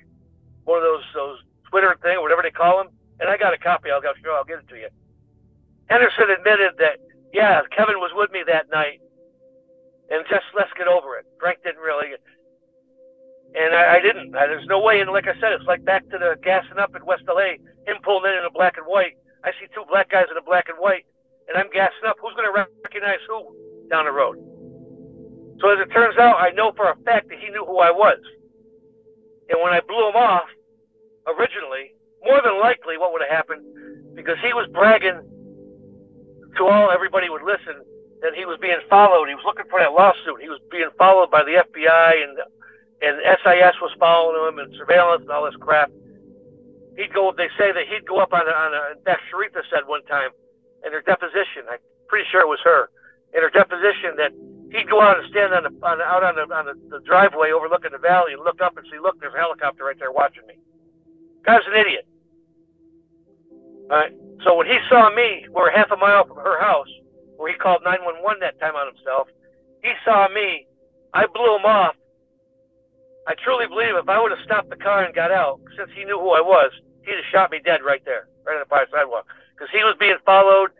one 0.64 0.78
of 0.78 0.84
those 0.84 1.02
those 1.14 1.38
Twitter 1.70 1.96
thing, 2.02 2.18
or 2.18 2.22
whatever 2.22 2.42
they 2.42 2.50
call 2.52 2.78
them, 2.78 2.92
and 3.18 3.28
I 3.28 3.36
got 3.36 3.54
a 3.54 3.58
copy. 3.58 3.90
I'll 3.90 4.02
sure 4.02 4.36
I'll 4.36 4.44
get 4.44 4.60
it 4.60 4.68
to 4.68 4.76
you. 4.76 4.88
Henderson 5.88 6.30
admitted 6.30 6.76
that 6.78 7.00
yeah, 7.34 7.66
Kevin 7.74 7.98
was 7.98 8.14
with 8.14 8.30
me 8.30 8.46
that 8.46 8.70
night, 8.70 9.02
and 10.08 10.22
just 10.30 10.46
let's 10.54 10.70
get 10.78 10.86
over 10.86 11.18
it. 11.18 11.26
Frank 11.42 11.58
didn't 11.66 11.82
really, 11.82 12.14
and 13.58 13.74
I, 13.74 13.98
I 13.98 14.00
didn't. 14.00 14.34
I, 14.38 14.46
there's 14.46 14.66
no 14.70 14.78
way. 14.78 15.00
And 15.02 15.10
like 15.10 15.26
I 15.26 15.34
said, 15.42 15.50
it's 15.50 15.66
like 15.66 15.84
back 15.84 16.06
to 16.10 16.18
the 16.18 16.38
gassing 16.46 16.78
up 16.78 16.94
in 16.94 17.04
West 17.04 17.26
LA, 17.26 17.58
him 17.90 17.98
pulling 18.06 18.30
in 18.30 18.38
in 18.38 18.44
a 18.46 18.54
black 18.54 18.78
and 18.78 18.86
white. 18.86 19.18
I 19.42 19.50
see 19.58 19.66
two 19.74 19.82
black 19.90 20.10
guys 20.10 20.30
in 20.30 20.38
a 20.38 20.46
black 20.46 20.70
and 20.70 20.78
white, 20.78 21.06
and 21.50 21.58
I'm 21.58 21.70
gassing 21.74 22.06
up. 22.06 22.16
Who's 22.22 22.38
going 22.38 22.46
to 22.46 22.54
recognize 22.54 23.18
who 23.26 23.50
down 23.90 24.06
the 24.06 24.14
road? 24.14 24.38
So 25.58 25.70
as 25.74 25.82
it 25.82 25.90
turns 25.90 26.16
out, 26.18 26.38
I 26.38 26.50
know 26.50 26.70
for 26.78 26.90
a 26.90 26.96
fact 27.02 27.28
that 27.30 27.38
he 27.38 27.50
knew 27.50 27.66
who 27.66 27.78
I 27.78 27.90
was. 27.90 28.18
And 29.50 29.58
when 29.60 29.74
I 29.74 29.80
blew 29.82 30.08
him 30.08 30.16
off, 30.16 30.46
originally, 31.26 31.94
more 32.22 32.40
than 32.42 32.58
likely, 32.60 32.96
what 32.96 33.12
would 33.12 33.22
have 33.22 33.30
happened, 33.30 33.62
because 34.14 34.38
he 34.42 34.54
was 34.54 34.70
bragging 34.72 35.20
to 36.56 36.66
all 36.66 36.90
everybody 36.90 37.28
would 37.28 37.42
listen 37.42 37.82
that 38.22 38.34
he 38.34 38.44
was 38.44 38.58
being 38.60 38.80
followed. 38.88 39.28
He 39.28 39.34
was 39.34 39.44
looking 39.44 39.68
for 39.70 39.80
that 39.80 39.92
lawsuit. 39.92 40.40
He 40.40 40.48
was 40.48 40.60
being 40.70 40.88
followed 40.98 41.30
by 41.30 41.44
the 41.44 41.62
FBI 41.62 42.24
and 42.24 42.38
and 43.02 43.20
SIS 43.44 43.76
was 43.82 43.92
following 44.00 44.48
him 44.48 44.58
and 44.58 44.74
surveillance 44.76 45.22
and 45.22 45.30
all 45.30 45.44
this 45.44 45.56
crap. 45.60 45.90
He'd 46.96 47.12
go. 47.12 47.34
They 47.36 47.50
say 47.58 47.72
that 47.72 47.84
he'd 47.90 48.06
go 48.06 48.18
up 48.18 48.32
on 48.32 48.46
on 48.46 48.72
a. 48.72 48.96
In 48.96 49.02
fact, 49.04 49.22
Sharitha 49.28 49.60
said 49.68 49.84
one 49.86 50.04
time 50.04 50.30
in 50.86 50.92
her 50.92 51.02
deposition. 51.02 51.68
I'm 51.70 51.82
pretty 52.08 52.24
sure 52.30 52.40
it 52.40 52.48
was 52.48 52.62
her 52.64 52.88
in 53.34 53.42
her 53.42 53.50
deposition 53.50 54.14
that 54.16 54.32
he'd 54.70 54.88
go 54.88 55.02
out 55.02 55.18
and 55.18 55.28
stand 55.28 55.52
on 55.52 55.64
the, 55.64 55.72
on 55.84 56.00
out 56.00 56.22
on 56.22 56.34
the 56.36 56.46
on 56.54 56.64
the, 56.66 56.74
the 56.88 57.04
driveway 57.04 57.50
overlooking 57.50 57.90
the 57.92 57.98
valley 57.98 58.32
and 58.32 58.42
look 58.42 58.62
up 58.62 58.78
and 58.78 58.86
see, 58.90 58.98
look, 58.98 59.18
there's 59.20 59.34
a 59.34 59.38
helicopter 59.38 59.84
right 59.84 59.98
there 59.98 60.12
watching 60.12 60.46
me. 60.46 60.54
Guy's 61.44 61.66
an 61.66 61.78
idiot. 61.78 62.06
So 64.44 64.56
when 64.56 64.66
he 64.66 64.78
saw 64.88 65.10
me, 65.14 65.46
we're 65.50 65.70
half 65.70 65.90
a 65.90 65.96
mile 65.96 66.26
from 66.26 66.36
her 66.36 66.60
house, 66.60 66.88
where 67.36 67.50
he 67.52 67.58
called 67.58 67.82
911 67.84 68.40
that 68.40 68.58
time 68.60 68.76
on 68.76 68.94
himself. 68.94 69.28
He 69.82 69.92
saw 70.04 70.28
me. 70.28 70.66
I 71.12 71.26
blew 71.26 71.56
him 71.56 71.64
off. 71.64 71.94
I 73.26 73.34
truly 73.42 73.66
believe 73.66 73.94
if 73.94 74.08
I 74.08 74.20
would 74.20 74.32
have 74.32 74.44
stopped 74.44 74.70
the 74.70 74.76
car 74.76 75.04
and 75.04 75.14
got 75.14 75.30
out, 75.30 75.60
since 75.76 75.90
he 75.94 76.04
knew 76.04 76.18
who 76.18 76.30
I 76.30 76.40
was, 76.40 76.72
he'd 77.04 77.14
have 77.14 77.24
shot 77.30 77.50
me 77.50 77.60
dead 77.64 77.82
right 77.82 78.04
there, 78.04 78.28
right 78.44 78.54
on 78.54 78.60
the 78.60 78.66
park 78.66 78.88
sidewalk, 78.92 79.26
because 79.54 79.68
he 79.72 79.78
was 79.78 79.96
being 79.98 80.16
followed. 80.26 80.70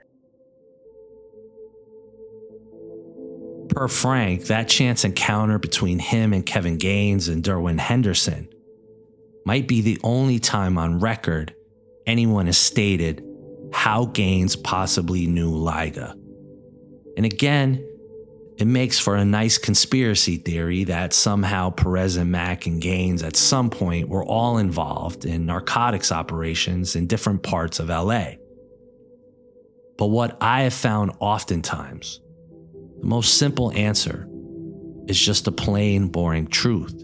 Per 3.70 3.88
Frank, 3.88 4.44
that 4.44 4.68
chance 4.68 5.04
encounter 5.04 5.58
between 5.58 5.98
him 5.98 6.32
and 6.32 6.44
Kevin 6.44 6.76
Gaines 6.76 7.28
and 7.28 7.42
Derwin 7.42 7.78
Henderson 7.78 8.48
might 9.46 9.66
be 9.66 9.80
the 9.80 9.98
only 10.02 10.38
time 10.38 10.76
on 10.76 11.00
record 11.00 11.53
anyone 12.06 12.46
has 12.46 12.58
stated 12.58 13.24
how 13.72 14.06
Gaines 14.06 14.56
possibly 14.56 15.26
knew 15.26 15.50
Lyga. 15.50 16.12
And 17.16 17.26
again, 17.26 17.84
it 18.56 18.66
makes 18.66 19.00
for 19.00 19.16
a 19.16 19.24
nice 19.24 19.58
conspiracy 19.58 20.36
theory 20.36 20.84
that 20.84 21.12
somehow 21.12 21.70
Perez 21.70 22.16
and 22.16 22.30
Mack 22.30 22.66
and 22.66 22.80
Gaines 22.80 23.22
at 23.22 23.36
some 23.36 23.68
point 23.68 24.08
were 24.08 24.24
all 24.24 24.58
involved 24.58 25.24
in 25.24 25.46
narcotics 25.46 26.12
operations 26.12 26.94
in 26.94 27.08
different 27.08 27.42
parts 27.42 27.80
of 27.80 27.88
LA. 27.88 28.34
But 29.98 30.06
what 30.06 30.36
I 30.40 30.62
have 30.62 30.74
found 30.74 31.12
oftentimes, 31.18 32.20
the 33.00 33.06
most 33.06 33.38
simple 33.38 33.72
answer 33.72 34.28
is 35.08 35.20
just 35.20 35.46
a 35.46 35.52
plain, 35.52 36.08
boring 36.08 36.46
truth. 36.46 36.94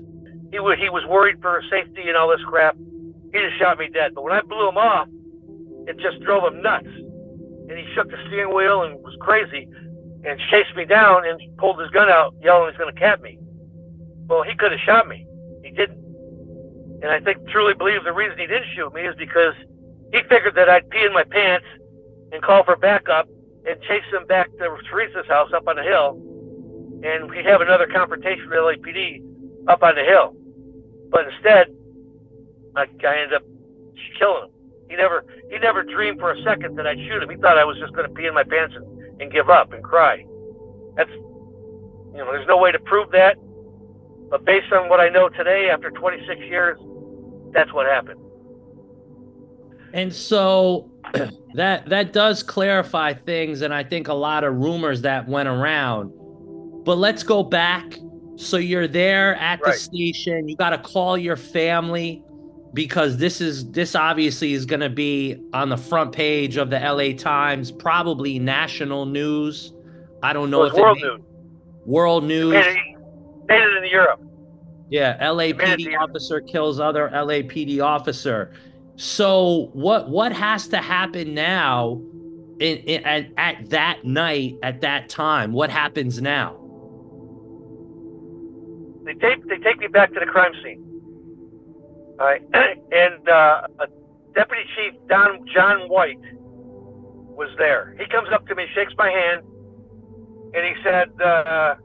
He 0.52 0.61
was, 0.61 1.04
worried 1.09 1.40
for 1.40 1.62
safety 1.71 2.02
and 2.07 2.16
all 2.16 2.28
this 2.28 2.40
crap. 2.47 2.76
He 3.33 3.41
just 3.41 3.59
shot 3.59 3.79
me 3.79 3.89
dead. 3.89 4.15
But 4.15 4.25
when 4.25 4.33
I 4.33 4.41
blew 4.41 4.69
him 4.69 4.79
off, 4.79 5.09
it 5.87 5.99
just 5.99 6.21
drove 6.21 6.53
him 6.53 6.63
nuts. 6.63 6.87
And 6.87 7.79
he 7.79 7.87
shook 7.95 8.11
the 8.11 8.19
steering 8.27 8.55
wheel 8.55 8.83
and 8.83 9.01
was 9.03 9.17
crazy 9.21 9.69
and 10.25 10.41
chased 10.51 10.75
me 10.77 10.85
down 10.85 11.27
and 11.27 11.41
pulled 11.57 11.81
his 11.81 11.91
gun 11.91 12.09
out, 12.09 12.35
yelling 12.43 12.71
he's 12.71 12.79
going 12.79 12.93
to 12.93 13.01
cap 13.01 13.23
me. 13.23 13.39
Well, 14.27 14.43
he 14.43 14.55
could 14.55 14.73
have 14.73 14.81
shot 14.81 15.09
me. 15.09 15.27
He 15.63 15.71
didn't. 15.71 15.99
And 17.03 17.11
I 17.11 17.21
think 17.21 17.49
truly 17.49 17.75
believe 17.75 18.05
the 18.05 18.13
reason 18.13 18.39
he 18.39 18.47
didn't 18.47 18.69
shoot 18.75 18.93
me 18.93 19.03
is 19.03 19.15
because 19.17 19.55
he 20.13 20.21
figured 20.29 20.55
that 20.57 20.69
I'd 20.69 20.91
pee 20.91 21.05
in 21.05 21.13
my 21.13 21.25
pants 21.25 21.67
and 22.33 22.43
call 22.43 22.65
for 22.65 22.77
backup 22.77 23.29
and 23.67 23.81
chase 23.83 24.05
him 24.13 24.27
back 24.27 24.51
to 24.59 24.77
Teresa's 24.91 25.27
house 25.27 25.51
up 25.55 25.67
on 25.67 25.77
the 25.77 25.83
hill. 25.83 26.21
And 27.03 27.31
we'd 27.31 27.47
have 27.47 27.61
another 27.61 27.87
confrontation 27.87 28.49
with 28.51 28.59
LAPD 28.59 29.23
up 29.69 29.83
on 29.83 29.95
the 29.95 30.05
hill. 30.05 30.35
But 31.11 31.27
instead, 31.33 31.69
I, 32.77 32.83
I 33.07 33.17
ended 33.23 33.35
up 33.35 33.43
killing 34.19 34.45
him. 34.45 34.50
He 34.89 34.97
never 34.97 35.25
he 35.50 35.59
never 35.59 35.83
dreamed 35.83 36.19
for 36.19 36.33
a 36.33 36.43
second 36.43 36.77
that 36.77 36.87
I'd 36.87 36.99
shoot 36.99 37.23
him. 37.23 37.31
He 37.31 37.37
thought 37.37 37.59
I 37.59 37.65
was 37.65 37.79
just 37.79 37.93
going 37.93 38.09
to 38.09 38.15
pee 38.15 38.27
in 38.27 38.35
my 38.35 38.45
pants 38.45 38.75
and 38.77 39.00
and 39.21 39.31
give 39.31 39.49
up 39.50 39.73
and 39.73 39.85
cry. 39.85 40.25
That's, 40.97 41.11
you 41.11 42.19
know, 42.19 42.33
there's 42.33 42.49
no 42.49 42.57
way 42.57 42.73
to 42.73 42.79
prove 42.79 43.11
that. 43.12 43.37
But 44.31 44.45
based 44.45 44.73
on 44.73 44.89
what 44.89 45.00
I 45.00 45.09
know 45.09 45.29
today, 45.29 45.69
after 45.71 45.91
26 45.91 46.41
years, 46.41 46.79
that's 47.53 47.73
what 47.73 47.87
happened. 47.87 48.21
And 49.93 50.12
so 50.15 50.91
that 51.55 51.89
that 51.89 52.12
does 52.12 52.43
clarify 52.43 53.12
things, 53.12 53.61
and 53.62 53.75
I 53.75 53.83
think 53.85 54.09
a 54.09 54.15
lot 54.15 54.45
of 54.45 54.55
rumors 54.55 55.03
that 55.03 55.29
went 55.29 55.49
around. 55.49 56.12
But 56.85 56.97
let's 56.97 57.23
go 57.23 57.43
back. 57.43 57.99
So 58.37 58.57
you're 58.57 58.89
there 58.89 59.35
at 59.35 59.61
right. 59.61 59.73
the 59.73 59.79
station. 59.79 60.49
You 60.49 60.57
got 60.57 60.71
to 60.71 60.79
call 60.79 61.19
your 61.19 61.37
family 61.37 62.23
because 62.73 63.17
this 63.17 63.41
is 63.41 63.71
this 63.73 63.95
obviously 63.95 64.53
is 64.53 64.67
going 64.67 64.81
to 64.81 64.91
be 64.91 65.43
on 65.53 65.69
the 65.69 65.77
front 65.77 66.12
page 66.12 66.57
of 66.57 66.71
the 66.71 66.79
LA 66.79 67.17
Times, 67.17 67.73
probably 67.73 68.39
national 68.39 69.07
news. 69.07 69.73
I 70.23 70.33
don't 70.33 70.50
know 70.50 70.61
well, 70.61 70.69
if 70.69 70.75
world 70.75 70.99
it 70.99 71.05
news. 71.05 71.21
World 71.85 72.25
news. 72.25 72.53
Made 72.53 72.67
it, 72.67 72.77
made 73.49 73.62
it 73.62 73.85
in 73.85 73.91
Europe. 73.91 74.21
Yeah, 74.89 75.19
LAPD 75.21 75.99
officer 75.99 76.41
kills 76.41 76.81
other 76.81 77.11
LAPD 77.12 77.83
officer. 77.83 78.53
So 78.97 79.71
what 79.73 80.11
what 80.11 80.33
has 80.33 80.69
to 80.69 80.79
happen 80.79 81.33
now 81.33 82.03
in, 82.59 82.77
in 82.79 83.05
at, 83.05 83.29
at 83.37 83.71
that 83.71 84.05
night 84.05 84.57
at 84.62 84.81
that 84.83 85.09
time? 85.09 85.53
What 85.53 85.71
happens 85.71 86.21
now? 86.21 86.57
They 89.05 89.15
take 89.15 89.49
they 89.49 89.59
take 89.59 89.79
me 89.79 89.87
back 89.87 90.12
to 90.12 90.21
the 90.21 90.27
crime 90.27 90.53
scene. 90.62 90.90
Right. 92.21 92.43
and 92.53 93.29
uh, 93.31 93.62
Deputy 94.35 94.62
Chief 94.77 94.93
Don 95.09 95.47
John 95.55 95.89
White 95.89 96.21
was 96.37 97.49
there. 97.57 97.97
He 97.99 98.05
comes 98.07 98.29
up 98.31 98.47
to 98.49 98.55
me, 98.55 98.67
shakes 98.75 98.93
my 98.99 99.09
hand, 99.09 99.43
and 100.53 100.62
he 100.67 100.75
said, 100.85 101.09
uh, 101.19 101.77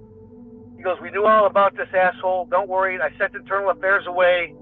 "He 0.75 0.83
goes, 0.83 0.99
we 1.01 1.09
knew 1.09 1.25
all 1.25 1.45
about 1.45 1.77
this 1.77 1.87
asshole. 1.93 2.47
Don't 2.51 2.67
worry. 2.67 2.99
I 2.99 3.17
sent 3.17 3.33
internal 3.33 3.69
affairs 3.69 4.07
away. 4.07 4.53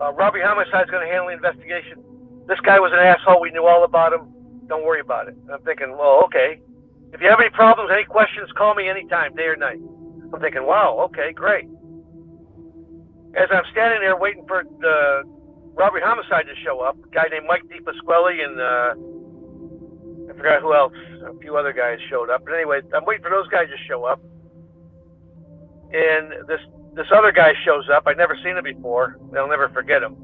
Uh, 0.00 0.14
Robbery 0.14 0.40
homicide 0.42 0.86
is 0.86 0.90
going 0.90 1.06
to 1.06 1.12
handle 1.12 1.26
the 1.28 1.34
investigation. 1.34 2.02
This 2.48 2.60
guy 2.60 2.80
was 2.80 2.92
an 2.92 2.98
asshole. 2.98 3.38
We 3.40 3.50
knew 3.50 3.66
all 3.66 3.84
about 3.84 4.14
him. 4.14 4.32
Don't 4.66 4.82
worry 4.82 5.00
about 5.00 5.28
it." 5.28 5.34
And 5.34 5.50
I'm 5.50 5.62
thinking, 5.62 5.92
well, 5.92 6.22
okay. 6.24 6.58
If 7.12 7.20
you 7.20 7.28
have 7.28 7.40
any 7.40 7.50
problems, 7.50 7.90
any 7.92 8.04
questions, 8.04 8.50
call 8.56 8.74
me 8.74 8.88
anytime, 8.88 9.34
day 9.34 9.44
or 9.44 9.56
night. 9.56 9.78
I'm 10.32 10.40
thinking, 10.40 10.64
wow, 10.64 10.96
okay, 11.12 11.32
great 11.32 11.68
as 13.36 13.48
I'm 13.52 13.64
standing 13.70 14.00
there 14.00 14.16
waiting 14.16 14.44
for 14.46 14.64
the 14.80 15.22
robbery 15.74 16.00
homicide 16.02 16.46
to 16.46 16.56
show 16.64 16.80
up, 16.80 16.96
a 16.96 17.08
guy 17.14 17.28
named 17.30 17.46
Mike 17.46 17.64
DePasquale 17.68 18.44
and 18.44 18.60
uh, 18.60 20.32
I 20.32 20.36
forgot 20.36 20.62
who 20.62 20.74
else, 20.74 20.94
a 21.24 21.38
few 21.38 21.56
other 21.56 21.72
guys 21.72 21.98
showed 22.08 22.30
up. 22.30 22.44
But 22.44 22.54
anyway, 22.54 22.80
I'm 22.94 23.04
waiting 23.04 23.22
for 23.22 23.30
those 23.30 23.48
guys 23.48 23.68
to 23.68 23.76
show 23.86 24.04
up, 24.04 24.20
and 25.92 26.48
this 26.48 26.60
this 26.94 27.06
other 27.14 27.30
guy 27.30 27.52
shows 27.64 27.84
up. 27.92 28.06
I'd 28.06 28.16
never 28.16 28.36
seen 28.42 28.56
him 28.56 28.64
before. 28.64 29.18
They'll 29.30 29.48
never 29.48 29.68
forget 29.68 30.02
him. 30.02 30.16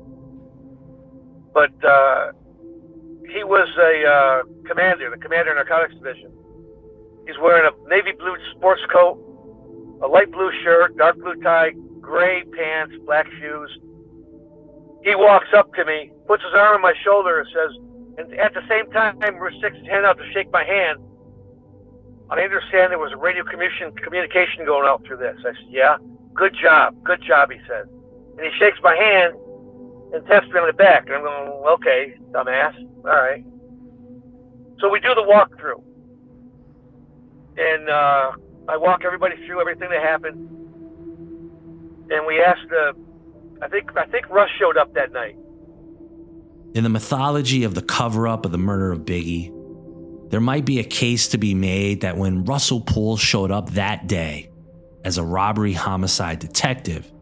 But 1.52 1.72
uh, 1.84 2.32
he 3.28 3.44
was 3.44 3.68
a 3.76 4.08
uh, 4.08 4.42
commander, 4.66 5.10
the 5.10 5.18
commander 5.18 5.54
narcotics 5.54 5.94
division. 5.94 6.32
He's 7.26 7.36
wearing 7.40 7.70
a 7.70 7.88
navy 7.88 8.12
blue 8.18 8.36
sports 8.56 8.80
coat, 8.90 9.20
a 10.02 10.08
light 10.08 10.32
blue 10.32 10.50
shirt, 10.64 10.96
dark 10.96 11.16
blue 11.18 11.36
tie, 11.42 11.72
gray 12.12 12.44
pants, 12.44 12.94
black 13.06 13.26
shoes. 13.40 13.70
He 15.02 15.14
walks 15.14 15.48
up 15.56 15.72
to 15.72 15.84
me, 15.86 16.12
puts 16.26 16.42
his 16.44 16.52
arm 16.52 16.76
on 16.76 16.82
my 16.82 16.92
shoulder, 17.02 17.40
and 17.40 17.48
says, 17.48 17.72
and 18.18 18.38
at 18.38 18.52
the 18.52 18.60
same 18.68 18.90
time, 18.92 19.18
we're 19.40 19.50
sticks 19.52 19.78
his 19.78 19.86
hand 19.86 20.04
out 20.04 20.18
to 20.18 20.32
shake 20.34 20.52
my 20.52 20.62
hand. 20.62 20.98
I 22.28 22.42
understand 22.42 22.92
there 22.92 22.98
was 22.98 23.12
a 23.12 23.16
radio 23.16 23.44
communication 23.44 23.92
communication 23.96 24.66
going 24.66 24.86
out 24.86 25.02
through 25.06 25.24
this. 25.24 25.36
I 25.40 25.54
said, 25.56 25.70
yeah, 25.70 25.96
good 26.34 26.54
job, 26.54 27.02
good 27.02 27.22
job, 27.26 27.50
he 27.50 27.58
says. 27.66 27.88
And 28.36 28.44
he 28.44 28.52
shakes 28.58 28.78
my 28.82 28.94
hand 28.94 29.32
and 30.12 30.26
taps 30.26 30.46
me 30.48 30.60
on 30.60 30.66
the 30.66 30.74
back. 30.74 31.06
And 31.06 31.16
I'm 31.16 31.22
going, 31.22 31.48
okay, 31.80 32.14
dumbass, 32.30 32.76
all 33.06 33.16
right. 33.24 33.42
So 34.80 34.90
we 34.90 35.00
do 35.00 35.14
the 35.14 35.24
walkthrough, 35.24 35.82
and 37.56 37.88
uh, 37.88 38.32
I 38.68 38.76
walk 38.76 39.00
everybody 39.06 39.36
through 39.46 39.62
everything 39.62 39.88
that 39.88 40.02
happened, 40.02 40.61
and 42.10 42.26
we 42.26 42.40
asked 42.40 42.68
the. 42.68 42.94
I 43.60 43.68
think 43.68 43.96
I 43.96 44.06
think 44.06 44.28
Russ 44.30 44.50
showed 44.58 44.76
up 44.76 44.94
that 44.94 45.12
night. 45.12 45.36
In 46.74 46.84
the 46.84 46.90
mythology 46.90 47.64
of 47.64 47.74
the 47.74 47.82
cover 47.82 48.26
up 48.26 48.46
of 48.46 48.52
the 48.52 48.58
murder 48.58 48.92
of 48.92 49.00
Biggie, 49.00 49.52
there 50.30 50.40
might 50.40 50.64
be 50.64 50.78
a 50.78 50.84
case 50.84 51.28
to 51.28 51.38
be 51.38 51.54
made 51.54 52.00
that 52.00 52.16
when 52.16 52.44
Russell 52.44 52.80
Poole 52.80 53.18
showed 53.18 53.50
up 53.50 53.70
that 53.72 54.06
day 54.06 54.50
as 55.04 55.18
a 55.18 55.24
robbery 55.24 55.74
homicide 55.74 56.38
detective, 56.38 57.12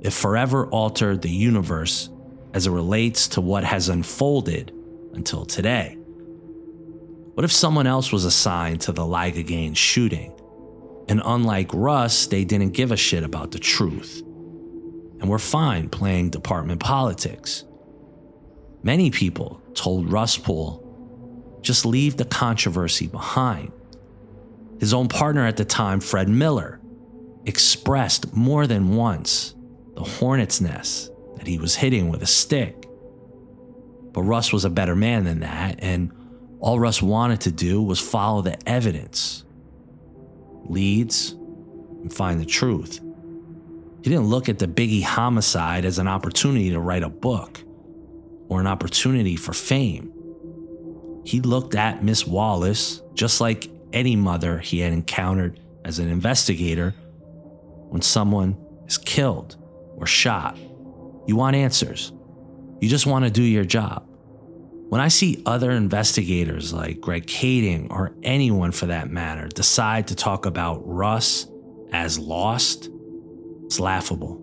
it 0.00 0.12
forever 0.12 0.66
altered 0.68 1.22
the 1.22 1.30
universe 1.30 2.08
as 2.54 2.66
it 2.66 2.70
relates 2.70 3.28
to 3.28 3.40
what 3.40 3.64
has 3.64 3.88
unfolded 3.88 4.72
until 5.12 5.44
today. 5.44 5.96
What 7.34 7.44
if 7.44 7.52
someone 7.52 7.86
else 7.86 8.12
was 8.12 8.24
assigned 8.24 8.80
to 8.82 8.92
the 8.92 9.02
Lyga 9.02 9.46
Gaines 9.46 9.78
shooting? 9.78 10.32
And 11.12 11.20
unlike 11.26 11.74
Russ, 11.74 12.26
they 12.28 12.42
didn't 12.42 12.70
give 12.70 12.90
a 12.90 12.96
shit 12.96 13.22
about 13.22 13.50
the 13.50 13.58
truth. 13.58 14.22
And 15.20 15.28
were 15.28 15.38
fine 15.38 15.90
playing 15.90 16.30
department 16.30 16.80
politics. 16.80 17.64
Many 18.82 19.10
people 19.10 19.60
told 19.74 20.10
Russ 20.10 20.38
Poole, 20.38 21.58
just 21.60 21.84
leave 21.84 22.16
the 22.16 22.24
controversy 22.24 23.08
behind. 23.08 23.72
His 24.80 24.94
own 24.94 25.08
partner 25.08 25.46
at 25.46 25.58
the 25.58 25.66
time, 25.66 26.00
Fred 26.00 26.30
Miller, 26.30 26.80
expressed 27.44 28.34
more 28.34 28.66
than 28.66 28.96
once 28.96 29.54
the 29.94 30.04
hornet's 30.04 30.62
nest 30.62 31.10
that 31.36 31.46
he 31.46 31.58
was 31.58 31.74
hitting 31.74 32.08
with 32.08 32.22
a 32.22 32.26
stick. 32.26 32.88
But 34.12 34.22
Russ 34.22 34.50
was 34.50 34.64
a 34.64 34.70
better 34.70 34.96
man 34.96 35.24
than 35.24 35.40
that, 35.40 35.78
and 35.80 36.10
all 36.58 36.80
Russ 36.80 37.02
wanted 37.02 37.42
to 37.42 37.52
do 37.52 37.82
was 37.82 38.00
follow 38.00 38.40
the 38.40 38.56
evidence, 38.66 39.44
leads, 40.72 41.32
and 42.02 42.12
find 42.12 42.40
the 42.40 42.46
truth. 42.46 43.00
He 44.02 44.10
didn't 44.10 44.26
look 44.26 44.48
at 44.48 44.58
the 44.58 44.66
Biggie 44.66 45.02
homicide 45.02 45.84
as 45.84 45.98
an 45.98 46.08
opportunity 46.08 46.70
to 46.70 46.80
write 46.80 47.04
a 47.04 47.08
book 47.08 47.62
or 48.48 48.60
an 48.60 48.66
opportunity 48.66 49.36
for 49.36 49.52
fame. 49.52 50.12
He 51.24 51.40
looked 51.40 51.76
at 51.76 52.02
Miss 52.02 52.26
Wallace 52.26 53.00
just 53.14 53.40
like 53.40 53.70
any 53.92 54.16
mother 54.16 54.58
he 54.58 54.80
had 54.80 54.92
encountered 54.92 55.60
as 55.84 55.98
an 55.98 56.08
investigator 56.08 56.94
when 57.88 58.02
someone 58.02 58.56
is 58.86 58.98
killed 58.98 59.56
or 59.96 60.06
shot. 60.06 60.58
You 61.26 61.36
want 61.36 61.54
answers. 61.54 62.12
You 62.80 62.88
just 62.88 63.06
want 63.06 63.24
to 63.24 63.30
do 63.30 63.42
your 63.42 63.64
job. 63.64 64.08
When 64.92 65.00
I 65.00 65.08
see 65.08 65.42
other 65.46 65.70
investigators 65.70 66.74
like 66.74 67.00
Greg 67.00 67.24
Kading 67.24 67.90
or 67.90 68.14
anyone 68.22 68.72
for 68.72 68.84
that 68.84 69.08
matter 69.08 69.48
decide 69.48 70.08
to 70.08 70.14
talk 70.14 70.44
about 70.44 70.86
Russ 70.86 71.46
as 71.92 72.18
lost, 72.18 72.90
it's 73.64 73.80
laughable. 73.80 74.38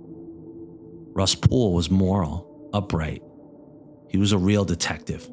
Russ 1.14 1.36
Poole 1.36 1.74
was 1.74 1.92
moral, 1.92 2.72
upright. 2.74 3.22
He 4.10 4.18
was 4.18 4.32
a 4.32 4.40
real 4.40 4.66
detective. 4.66 5.30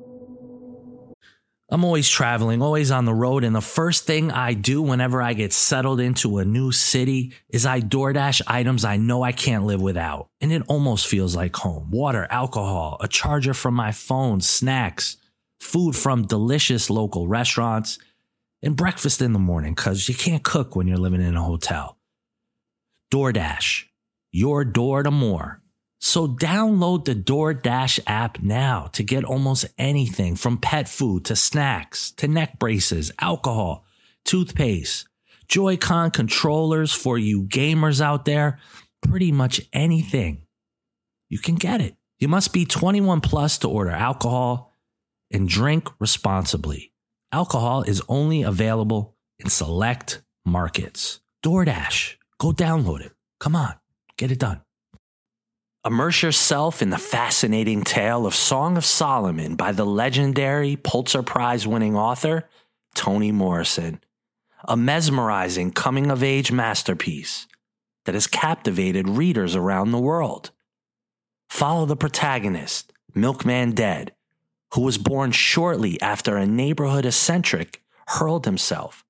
I'm 1.68 1.84
always 1.84 2.08
traveling, 2.08 2.62
always 2.62 2.92
on 2.92 3.06
the 3.06 3.14
road. 3.14 3.42
And 3.42 3.54
the 3.54 3.60
first 3.60 4.06
thing 4.06 4.30
I 4.30 4.54
do 4.54 4.80
whenever 4.80 5.20
I 5.20 5.32
get 5.32 5.52
settled 5.52 5.98
into 5.98 6.38
a 6.38 6.44
new 6.44 6.70
city 6.70 7.32
is 7.48 7.66
I 7.66 7.80
DoorDash 7.80 8.42
items 8.46 8.84
I 8.84 8.96
know 8.96 9.24
I 9.24 9.32
can't 9.32 9.66
live 9.66 9.82
without. 9.82 10.28
And 10.40 10.52
it 10.52 10.62
almost 10.68 11.08
feels 11.08 11.34
like 11.34 11.56
home 11.56 11.90
water, 11.90 12.26
alcohol, 12.30 12.98
a 13.00 13.08
charger 13.08 13.52
from 13.52 13.74
my 13.74 13.90
phone, 13.90 14.40
snacks, 14.40 15.16
food 15.58 15.96
from 15.96 16.26
delicious 16.26 16.88
local 16.88 17.26
restaurants, 17.26 17.98
and 18.62 18.76
breakfast 18.76 19.20
in 19.20 19.32
the 19.32 19.38
morning 19.40 19.74
because 19.74 20.08
you 20.08 20.14
can't 20.14 20.44
cook 20.44 20.76
when 20.76 20.86
you're 20.86 20.96
living 20.96 21.20
in 21.20 21.36
a 21.36 21.42
hotel. 21.42 21.98
DoorDash, 23.12 23.84
your 24.30 24.64
door 24.64 25.02
to 25.02 25.10
more. 25.10 25.62
So 25.98 26.28
download 26.28 27.04
the 27.04 27.14
DoorDash 27.14 28.00
app 28.06 28.42
now 28.42 28.88
to 28.92 29.02
get 29.02 29.24
almost 29.24 29.66
anything 29.78 30.36
from 30.36 30.58
pet 30.58 30.88
food 30.88 31.24
to 31.26 31.36
snacks 31.36 32.10
to 32.12 32.28
neck 32.28 32.58
braces, 32.58 33.10
alcohol, 33.20 33.84
toothpaste, 34.24 35.08
Joy-Con 35.48 36.10
controllers 36.10 36.92
for 36.92 37.18
you 37.18 37.44
gamers 37.44 38.00
out 38.00 38.24
there, 38.24 38.58
pretty 39.00 39.32
much 39.32 39.60
anything. 39.72 40.42
You 41.28 41.38
can 41.38 41.54
get 41.54 41.80
it. 41.80 41.96
You 42.18 42.28
must 42.28 42.52
be 42.52 42.64
21 42.64 43.20
plus 43.20 43.58
to 43.58 43.68
order 43.68 43.90
alcohol 43.90 44.72
and 45.30 45.48
drink 45.48 45.88
responsibly. 45.98 46.92
Alcohol 47.32 47.82
is 47.82 48.02
only 48.08 48.42
available 48.42 49.16
in 49.38 49.50
select 49.50 50.22
markets. 50.44 51.20
DoorDash, 51.44 52.16
go 52.38 52.52
download 52.52 53.00
it. 53.00 53.12
Come 53.38 53.54
on, 53.54 53.74
get 54.16 54.30
it 54.30 54.38
done. 54.38 54.65
Immerse 55.86 56.20
yourself 56.20 56.82
in 56.82 56.90
the 56.90 56.98
fascinating 56.98 57.84
tale 57.84 58.26
of 58.26 58.34
Song 58.34 58.76
of 58.76 58.84
Solomon 58.84 59.54
by 59.54 59.70
the 59.70 59.86
legendary 59.86 60.74
Pulitzer 60.74 61.22
Prize 61.22 61.64
winning 61.64 61.94
author 61.94 62.48
Toni 62.96 63.30
Morrison, 63.30 64.00
a 64.64 64.76
mesmerizing 64.76 65.70
coming 65.70 66.10
of 66.10 66.24
age 66.24 66.50
masterpiece 66.50 67.46
that 68.04 68.16
has 68.16 68.26
captivated 68.26 69.08
readers 69.08 69.54
around 69.54 69.92
the 69.92 70.00
world. 70.00 70.50
Follow 71.48 71.86
the 71.86 71.94
protagonist, 71.94 72.92
Milkman 73.14 73.70
Dead, 73.70 74.12
who 74.74 74.80
was 74.80 74.98
born 74.98 75.30
shortly 75.30 76.00
after 76.00 76.36
a 76.36 76.48
neighborhood 76.48 77.06
eccentric 77.06 77.80
hurled 78.08 78.44
himself 78.44 79.04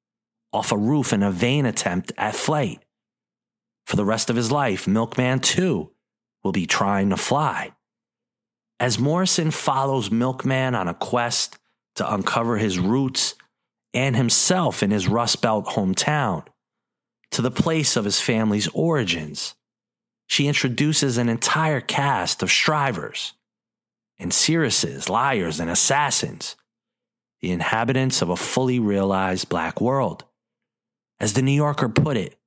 off 0.52 0.72
a 0.72 0.76
roof 0.76 1.14
in 1.14 1.22
a 1.22 1.30
vain 1.30 1.64
attempt 1.64 2.12
at 2.18 2.36
flight. 2.36 2.84
For 3.86 3.96
the 3.96 4.04
rest 4.04 4.28
of 4.28 4.36
his 4.36 4.52
life, 4.52 4.86
Milkman, 4.86 5.40
too, 5.40 5.92
will 6.46 6.52
be 6.52 6.64
trying 6.64 7.10
to 7.10 7.16
fly. 7.16 7.72
As 8.78 9.00
Morrison 9.00 9.50
follows 9.50 10.12
Milkman 10.12 10.76
on 10.76 10.86
a 10.86 10.94
quest 10.94 11.58
to 11.96 12.14
uncover 12.14 12.56
his 12.56 12.78
roots 12.78 13.34
and 13.92 14.14
himself 14.14 14.80
in 14.80 14.92
his 14.92 15.08
Rust 15.08 15.42
Belt 15.42 15.66
hometown 15.66 16.44
to 17.32 17.42
the 17.42 17.50
place 17.50 17.96
of 17.96 18.04
his 18.04 18.20
family's 18.20 18.68
origins, 18.68 19.56
she 20.28 20.46
introduces 20.46 21.18
an 21.18 21.28
entire 21.28 21.80
cast 21.80 22.44
of 22.44 22.50
strivers 22.50 23.32
and 24.16 24.32
seeresses, 24.32 25.08
liars, 25.08 25.58
and 25.58 25.68
assassins, 25.68 26.54
the 27.40 27.50
inhabitants 27.50 28.22
of 28.22 28.30
a 28.30 28.36
fully 28.36 28.78
realized 28.78 29.48
black 29.48 29.80
world. 29.80 30.22
As 31.18 31.32
the 31.32 31.42
New 31.42 31.50
Yorker 31.50 31.88
put 31.88 32.16
it, 32.16 32.38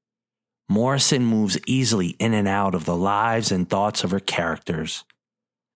Morrison 0.70 1.26
moves 1.26 1.58
easily 1.66 2.10
in 2.20 2.36
and 2.36 2.48
out 2.48 2.76
of 2.76 2.86
the 2.86 2.96
lives 2.96 3.52
and 3.52 3.68
thoughts 3.68 4.04
of 4.04 4.12
her 4.12 4.20
characters, 4.20 5.04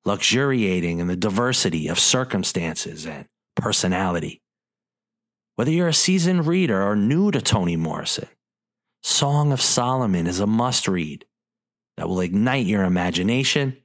luxuriating 0.06 1.00
in 1.00 1.08
the 1.08 1.16
diversity 1.16 1.88
of 1.88 2.00
circumstances 2.00 3.08
and 3.08 3.26
personality. 3.56 4.42
Whether 5.56 5.72
you're 5.72 5.88
a 5.88 5.94
seasoned 5.94 6.46
reader 6.46 6.82
or 6.82 6.96
new 6.96 7.32
to 7.32 7.42
Toni 7.42 7.76
Morrison, 7.76 8.28
Song 9.02 9.52
of 9.52 9.62
Solomon 9.62 10.28
is 10.28 10.40
a 10.40 10.48
must 10.48 10.88
read 10.88 11.26
that 11.98 12.08
will 12.08 12.22
ignite 12.22 12.66
your 12.66 12.84
imagination 12.84 13.78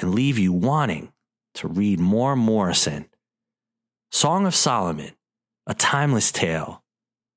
and 0.00 0.14
leave 0.14 0.38
you 0.38 0.52
wanting 0.52 1.12
to 1.54 1.68
read 1.68 1.98
more 1.98 2.36
Morrison. 2.36 3.08
Song 4.12 4.46
of 4.46 4.54
Solomon, 4.54 5.10
a 5.66 5.74
timeless 5.74 6.32
tale 6.32 6.82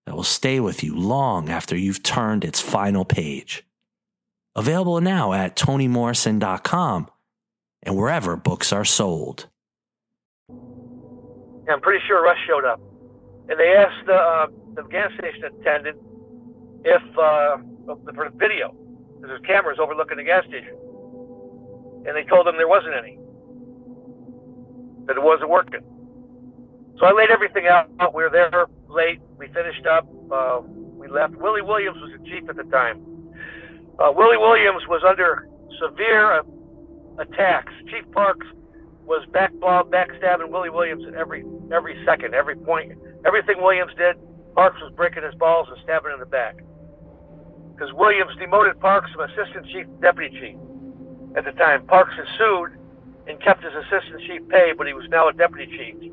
that 0.05 0.15
will 0.15 0.23
stay 0.23 0.59
with 0.59 0.83
you 0.83 0.95
long 0.95 1.49
after 1.49 1.75
you've 1.75 2.03
turned 2.03 2.43
its 2.43 2.59
final 2.59 3.05
page. 3.05 3.65
Available 4.55 5.01
now 5.01 5.33
at 5.33 5.55
tonimorrison.com 5.55 7.09
and 7.83 7.97
wherever 7.97 8.35
books 8.35 8.71
are 8.71 8.85
sold. 8.85 9.47
I'm 11.69 11.81
pretty 11.81 12.03
sure 12.07 12.23
Russ 12.23 12.37
showed 12.45 12.65
up. 12.65 12.79
And 13.49 13.59
they 13.59 13.75
asked 13.75 14.05
the, 14.05 14.13
uh, 14.13 14.47
the 14.75 14.83
gas 14.83 15.11
station 15.17 15.43
attendant 15.45 15.97
if, 16.85 17.01
uh, 17.17 17.57
for 18.13 18.29
the 18.29 18.37
video, 18.37 18.75
because 19.15 19.27
there's 19.27 19.41
cameras 19.45 19.79
overlooking 19.79 20.17
the 20.17 20.23
gas 20.23 20.45
station. 20.45 20.75
And 22.05 22.15
they 22.15 22.23
told 22.23 22.47
them 22.47 22.57
there 22.57 22.67
wasn't 22.67 22.95
any, 22.95 23.17
that 25.07 25.17
it 25.17 25.23
wasn't 25.23 25.49
working. 25.49 25.81
So 26.99 27.05
I 27.05 27.11
laid 27.11 27.31
everything 27.31 27.67
out. 27.67 27.89
We 28.13 28.23
were 28.23 28.29
there 28.29 28.67
late. 28.93 29.19
We 29.37 29.47
finished 29.47 29.85
up. 29.85 30.07
Uh, 30.31 30.61
we 30.65 31.07
left. 31.07 31.35
Willie 31.35 31.61
Williams 31.61 31.97
was 31.99 32.11
the 32.17 32.23
chief 32.29 32.47
at 32.49 32.55
the 32.55 32.63
time. 32.63 33.01
Uh, 33.99 34.11
Willie 34.11 34.37
Williams 34.37 34.83
was 34.87 35.03
under 35.07 35.47
severe 35.81 36.39
uh, 36.39 36.43
attacks. 37.19 37.73
Chief 37.89 38.09
Parks 38.11 38.47
was 39.05 39.25
back 39.33 39.51
backstabbing 39.53 40.49
Willie 40.49 40.69
Williams 40.69 41.03
at 41.07 41.13
every 41.13 41.43
every 41.73 42.01
second, 42.05 42.33
every 42.33 42.55
point. 42.55 42.93
Everything 43.25 43.61
Williams 43.61 43.91
did, 43.97 44.15
Parks 44.55 44.79
was 44.81 44.93
breaking 44.95 45.23
his 45.23 45.35
balls 45.35 45.67
and 45.69 45.77
stabbing 45.83 46.13
in 46.13 46.19
the 46.19 46.25
back. 46.25 46.57
Because 47.73 47.91
Williams 47.93 48.31
demoted 48.39 48.79
Parks 48.79 49.11
from 49.11 49.29
assistant 49.29 49.65
chief 49.67 49.85
to 49.85 49.97
deputy 50.01 50.29
chief 50.39 50.57
at 51.35 51.45
the 51.45 51.51
time. 51.53 51.85
Parks 51.87 52.13
had 52.15 52.25
sued 52.37 52.77
and 53.27 53.41
kept 53.41 53.63
his 53.63 53.73
assistant 53.73 54.21
chief 54.27 54.47
pay, 54.49 54.73
but 54.77 54.87
he 54.87 54.93
was 54.93 55.05
now 55.09 55.27
a 55.27 55.33
deputy 55.33 55.65
chief 55.77 56.11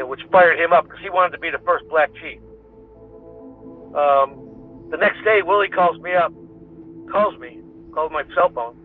and 0.00 0.08
which 0.08 0.20
fired 0.32 0.58
him 0.58 0.72
up 0.72 0.84
because 0.84 0.98
he 1.00 1.10
wanted 1.10 1.36
to 1.36 1.38
be 1.38 1.50
the 1.50 1.60
first 1.64 1.84
black 1.88 2.08
chief. 2.14 2.40
Um, 3.92 4.88
the 4.90 4.96
next 4.96 5.22
day, 5.22 5.42
Willie 5.44 5.68
calls 5.68 6.00
me 6.00 6.14
up, 6.14 6.32
calls 7.12 7.38
me, 7.38 7.60
calls 7.92 8.10
my 8.10 8.24
cell 8.34 8.50
phone. 8.50 8.76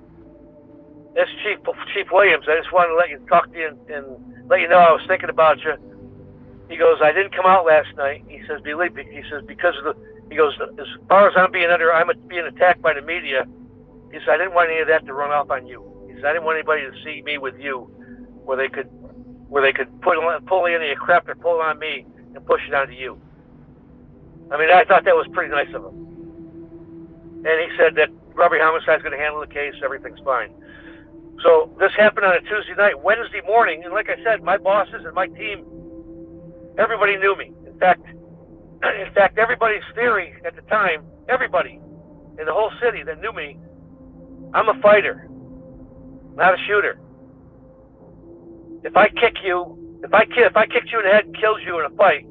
This 1.16 1.32
Chief 1.42 1.58
Chief 1.96 2.08
Williams. 2.12 2.46
I 2.52 2.60
just 2.60 2.74
wanted 2.74 2.92
to 2.92 3.00
let 3.00 3.10
you 3.10 3.24
talk 3.30 3.50
to 3.52 3.58
you 3.58 3.72
and, 3.72 3.80
and 3.90 4.06
let 4.50 4.60
you 4.60 4.68
know 4.68 4.78
I 4.78 4.92
was 4.92 5.02
thinking 5.08 5.30
about 5.30 5.64
you. 5.64 5.74
He 6.70 6.76
goes, 6.76 7.00
I 7.02 7.14
didn't 7.14 7.34
come 7.34 7.46
out 7.46 7.66
last 7.66 7.96
night. 7.96 8.26
He 8.28 8.42
says, 8.48 8.60
believe 8.62 8.94
me. 8.94 9.08
He 9.10 9.24
says 9.32 9.42
because 9.48 9.74
of 9.80 9.96
the. 9.96 9.96
He 10.30 10.36
goes, 10.36 10.58
as 10.60 10.88
far 11.08 11.30
as 11.30 11.36
I'm 11.38 11.52
being 11.52 11.70
under, 11.70 11.94
I'm 11.94 12.10
being 12.28 12.46
attacked 12.46 12.82
by 12.82 12.94
the 12.94 13.02
media. 13.02 13.48
He 14.12 14.20
said, 14.20 14.36
I 14.36 14.38
didn't 14.38 14.56
want 14.56 14.72
any 14.72 14.82
of 14.82 14.88
that 14.88 15.06
to 15.06 15.14
run 15.14 15.32
off 15.32 15.52
on 15.52 15.68
you. 15.68 15.86
He 16.10 16.16
said, 16.16 16.26
I 16.26 16.34
didn't 16.34 16.46
want 16.46 16.58
anybody 16.58 16.82
to 16.82 16.92
see 17.06 17.22
me 17.22 17.38
with 17.38 17.56
you, 17.60 17.88
where 18.44 18.58
they 18.58 18.68
could, 18.68 18.90
where 19.50 19.62
they 19.62 19.74
could 19.74 19.90
put 20.02 20.18
pull 20.48 20.66
any 20.66 20.92
of 20.92 20.98
crap 20.98 21.26
they're 21.26 21.36
pulling 21.36 21.62
on 21.66 21.80
me 21.80 22.06
and 22.34 22.46
push 22.46 22.62
it 22.68 22.74
onto 22.74 22.94
you. 22.94 23.20
I 24.52 24.58
mean, 24.58 24.70
I 24.70 24.84
thought 24.86 25.06
that 25.06 25.16
was 25.16 25.28
pretty 25.34 25.52
nice 25.52 25.70
of 25.74 25.86
him. 25.86 27.44
And 27.46 27.72
he 27.72 27.78
said 27.78 27.96
that 27.96 28.10
Robbery 28.34 28.60
Homicide's 28.60 29.02
going 29.04 29.18
to 29.18 29.24
handle 29.24 29.40
the 29.40 29.48
case. 29.48 29.74
Everything's 29.84 30.20
fine. 30.20 30.52
So 31.44 31.72
this 31.80 31.92
happened 31.98 32.26
on 32.26 32.36
a 32.36 32.42
Tuesday 32.42 32.76
night. 32.78 33.02
Wednesday 33.02 33.42
morning, 33.46 33.84
and 33.84 33.94
like 33.94 34.10
I 34.10 34.22
said, 34.24 34.44
my 34.44 34.58
bosses 34.58 35.06
and 35.06 35.14
my 35.14 35.28
team 35.28 35.66
Everybody 36.78 37.16
knew 37.18 37.36
me. 37.38 37.52
In 37.66 37.80
fact, 37.80 38.02
in 38.84 39.14
fact, 39.14 39.38
everybody's 39.38 39.84
theory 39.94 40.36
at 40.46 40.56
the 40.56 40.62
time, 40.64 41.06
everybody 41.30 41.80
in 42.40 42.46
the 42.46 42.54
whole 42.54 42.72
city 42.82 43.04
that 43.04 43.22
knew 43.22 43.32
me, 43.32 43.58
I'm 44.54 44.68
a 44.68 44.82
fighter, 44.82 45.28
not 46.36 46.54
a 46.54 46.58
shooter. 46.68 47.00
If 48.86 48.96
I 48.96 49.10
kick 49.10 49.42
you, 49.44 50.00
if 50.04 50.14
I 50.14 50.26
if 50.30 50.56
I 50.56 50.68
kicked 50.68 50.92
you 50.92 51.00
in 51.00 51.06
the 51.06 51.12
head 51.12 51.26
and 51.26 51.36
killed 51.36 51.60
you 51.66 51.80
in 51.80 51.86
a 51.86 51.96
fight, 51.98 52.28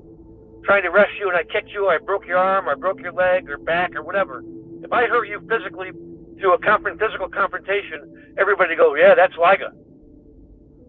trying 0.64 0.84
to 0.84 0.88
arrest 0.88 1.10
you, 1.18 1.28
and 1.28 1.36
I 1.36 1.42
kicked 1.42 1.70
you, 1.70 1.86
or 1.86 1.94
I 1.94 1.98
broke 1.98 2.26
your 2.26 2.38
arm, 2.38 2.68
or 2.68 2.72
I 2.72 2.74
broke 2.76 3.00
your 3.00 3.12
leg, 3.12 3.50
or 3.50 3.58
back, 3.58 3.96
or 3.96 4.02
whatever. 4.02 4.44
If 4.82 4.92
I 4.92 5.06
hurt 5.06 5.26
you 5.26 5.40
physically 5.50 5.90
through 6.38 6.54
a 6.54 6.58
confront, 6.58 7.00
physical 7.00 7.28
confrontation, 7.28 8.34
everybody 8.38 8.76
go, 8.76 8.94
yeah, 8.94 9.16
that's 9.16 9.34
Lyga. 9.34 9.74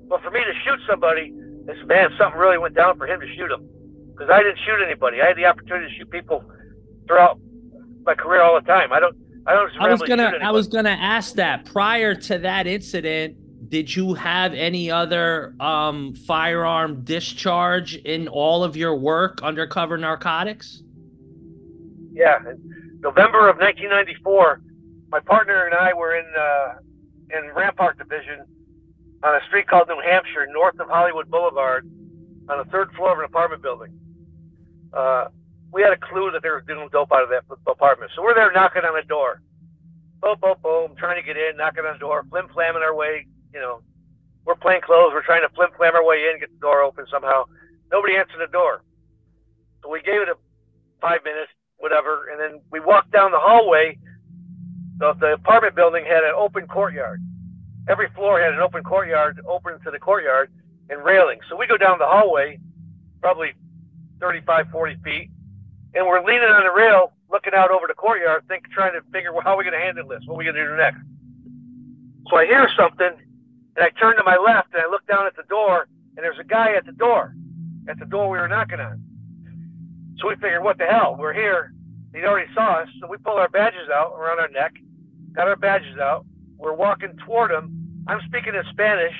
But 0.08 0.22
for 0.22 0.30
me 0.30 0.42
to 0.42 0.54
shoot 0.64 0.80
somebody 0.88 1.34
this 1.66 1.78
man, 1.88 2.12
something 2.20 2.40
really 2.40 2.60
went 2.60 2.76
down 2.76 2.96
for 2.98 3.08
him 3.08 3.20
to 3.20 3.28
shoot 3.36 3.50
him. 3.50 3.68
Because 4.12 4.30
I 4.30 4.44
didn't 4.44 4.60
shoot 4.66 4.86
anybody. 4.86 5.20
I 5.20 5.28
had 5.30 5.38
the 5.38 5.46
opportunity 5.46 5.92
to 5.92 5.98
shoot 5.98 6.12
people 6.12 6.44
throughout 7.08 7.40
my 8.06 8.14
career 8.14 8.44
all 8.44 8.54
the 8.54 8.68
time. 8.68 8.94
I 8.94 9.00
don't. 9.00 9.18
I 9.48 9.54
don't. 9.54 9.72
I 9.80 9.90
was 9.90 10.02
gonna. 10.04 10.32
I 10.42 10.52
was 10.52 10.68
gonna 10.68 10.90
ask 10.90 11.36
that. 11.36 11.66
Prior 11.66 12.14
to 12.14 12.38
that 12.40 12.68
incident, 12.68 13.38
did 13.70 13.96
you 13.96 14.14
have 14.14 14.54
any 14.54 14.92
other 14.92 15.56
um, 15.60 16.14
firearm 16.14 17.04
discharge 17.04 17.96
in 17.96 18.28
all 18.28 18.64
of 18.64 18.76
your 18.76 18.96
work 18.96 19.42
undercover 19.42 19.98
narcotics? 19.98 20.82
Yeah, 22.12 22.40
in 22.40 23.00
November 23.02 23.50
of 23.50 23.58
1994, 23.58 24.62
my 25.10 25.20
partner 25.20 25.66
and 25.66 25.76
I 25.76 25.94
were 25.94 26.16
in 26.16 26.26
uh, 26.38 26.76
in 27.30 27.52
Rampart 27.54 27.98
Division 27.98 28.46
on 29.24 29.36
a 29.36 29.46
street 29.48 29.68
called 29.68 29.88
New 29.88 30.00
Hampshire, 30.02 30.48
north 30.52 30.80
of 30.80 30.88
Hollywood 30.88 31.30
Boulevard, 31.30 31.90
on 32.50 32.58
the 32.58 32.66
third 32.66 32.92
floor 32.94 33.14
of 33.14 33.20
an 33.20 33.26
apartment 33.26 33.62
building. 33.62 33.98
Uh, 34.94 35.26
we 35.72 35.82
had 35.82 35.92
a 35.92 35.98
clue 35.98 36.32
that 36.32 36.42
they 36.42 36.50
were 36.50 36.62
doing 36.62 36.88
dope 36.92 37.12
out 37.12 37.24
of 37.24 37.30
that 37.30 37.44
apartment. 37.68 38.12
So 38.16 38.22
we're 38.22 38.36
there 38.36 38.52
knocking 38.52 38.84
on 38.84 38.96
the 38.96 39.06
door. 39.08 39.42
Boom, 40.22 40.36
boom, 40.42 40.56
boom, 40.64 40.96
trying 40.98 41.22
to 41.22 41.26
get 41.26 41.38
in, 41.38 41.58
knocking 41.58 41.84
on 41.86 41.94
the 41.94 42.00
door, 42.00 42.24
flim 42.30 42.48
flamming 42.54 42.82
our 42.82 42.96
way. 42.96 43.28
You 43.56 43.62
know, 43.62 43.82
we're 44.44 44.60
plain 44.60 44.82
clothes. 44.82 45.12
We're 45.16 45.24
trying 45.24 45.48
to 45.48 45.56
flim 45.56 45.70
flam 45.78 45.96
our 45.96 46.04
way 46.04 46.30
in, 46.30 46.40
get 46.40 46.52
the 46.52 46.60
door 46.60 46.82
open 46.82 47.06
somehow. 47.10 47.46
Nobody 47.92 48.16
answered 48.16 48.44
the 48.44 48.52
door. 48.52 48.84
So 49.82 49.90
we 49.90 50.02
gave 50.02 50.22
it 50.22 50.28
a 50.28 50.36
five 51.00 51.24
minutes, 51.24 51.52
whatever, 51.78 52.28
and 52.30 52.40
then 52.40 52.62
we 52.72 52.82
walked 52.82 53.12
down 53.12 53.32
the 53.32 53.40
hallway. 53.40 53.98
The, 54.98 55.14
the 55.14 55.34
apartment 55.34 55.76
building 55.76 56.04
had 56.06 56.24
an 56.24 56.34
open 56.36 56.68
courtyard 56.68 57.22
every 57.88 58.10
floor 58.16 58.42
had 58.42 58.54
an 58.54 58.60
open 58.60 58.84
courtyard 58.84 59.40
open 59.48 59.80
to 59.84 59.92
the 59.92 60.00
courtyard 60.00 60.52
and 60.90 61.04
railing. 61.04 61.40
So 61.50 61.56
we 61.56 61.68
go 61.68 61.78
down 61.78 62.00
the 62.00 62.08
hallway, 62.08 62.60
probably 63.22 63.54
35, 64.20 64.70
40 64.72 64.96
feet, 65.04 65.30
and 65.94 66.06
we're 66.06 66.24
leaning 66.26 66.50
on 66.50 66.64
the 66.64 66.72
rail, 66.72 67.14
looking 67.32 67.54
out 67.54 67.72
over 67.72 67.88
the 67.88 67.94
courtyard, 67.94 68.44
think, 68.48 68.70
trying 68.72 68.94
to 68.94 69.02
figure 69.12 69.34
well, 69.34 69.42
how 69.44 69.54
are 69.54 69.58
we 69.58 69.64
going 69.64 69.78
to 69.80 69.84
handle 69.84 70.08
this? 70.08 70.22
What 70.26 70.36
are 70.36 70.38
we 70.38 70.44
going 70.46 70.56
to 70.56 70.66
do 70.66 70.76
next? 70.78 71.00
So 72.30 72.38
I 72.38 72.46
hear 72.46 72.68
something, 72.78 73.12
and 73.76 73.86
I 73.86 73.90
turned 74.00 74.18
to 74.18 74.24
my 74.24 74.38
left, 74.38 74.74
and 74.74 74.82
I 74.82 74.90
looked 74.90 75.08
down 75.08 75.28
at 75.28 75.36
the 75.36 75.44
door, 75.44 75.88
and 76.16 76.24
there's 76.24 76.40
a 76.40 76.44
guy 76.44 76.74
at 76.74 76.86
the 76.86 76.92
door, 76.92 77.36
at 77.88 78.00
the 78.00 78.06
door 78.06 78.30
we 78.30 78.38
were 78.38 78.48
knocking 78.48 78.80
on. 78.80 79.02
So 80.18 80.30
we 80.30 80.36
figured, 80.36 80.64
what 80.64 80.78
the 80.78 80.86
hell? 80.86 81.16
We're 81.20 81.34
here. 81.34 81.74
He'd 82.14 82.24
already 82.24 82.52
saw 82.54 82.82
us, 82.82 82.90
so 83.00 83.08
we 83.08 83.18
pull 83.18 83.34
our 83.36 83.50
badges 83.50 83.90
out 83.94 84.14
around 84.18 84.40
our 84.40 84.48
neck, 84.48 84.74
got 85.34 85.48
our 85.48 85.58
badges 85.58 85.98
out, 85.98 86.26
we're 86.58 86.74
walking 86.74 87.18
toward 87.26 87.52
him. 87.52 88.04
I'm 88.08 88.22
speaking 88.28 88.56
in 88.56 88.64
Spanish, 88.72 89.14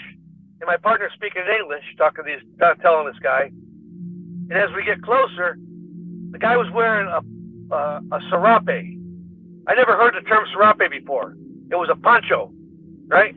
and 0.62 0.68
my 0.68 0.78
partner's 0.78 1.12
speaking 1.14 1.42
in 1.46 1.54
English, 1.54 1.84
talking 1.98 2.24
to 2.24 2.32
these, 2.32 2.62
uh, 2.62 2.76
telling 2.76 3.08
this 3.08 3.20
guy. 3.22 3.52
And 4.50 4.54
as 4.54 4.70
we 4.76 4.86
get 4.86 5.02
closer, 5.02 5.58
the 6.32 6.40
guy 6.40 6.56
was 6.56 6.70
wearing 6.72 7.08
a 7.08 7.20
a, 7.72 8.02
a 8.12 8.20
serape. 8.30 9.00
I 9.68 9.74
never 9.76 9.98
heard 9.98 10.14
the 10.16 10.28
term 10.28 10.46
serape 10.54 10.92
before. 10.92 11.36
It 11.72 11.76
was 11.76 11.90
a 11.92 11.96
poncho, 11.96 12.52
right? 13.08 13.36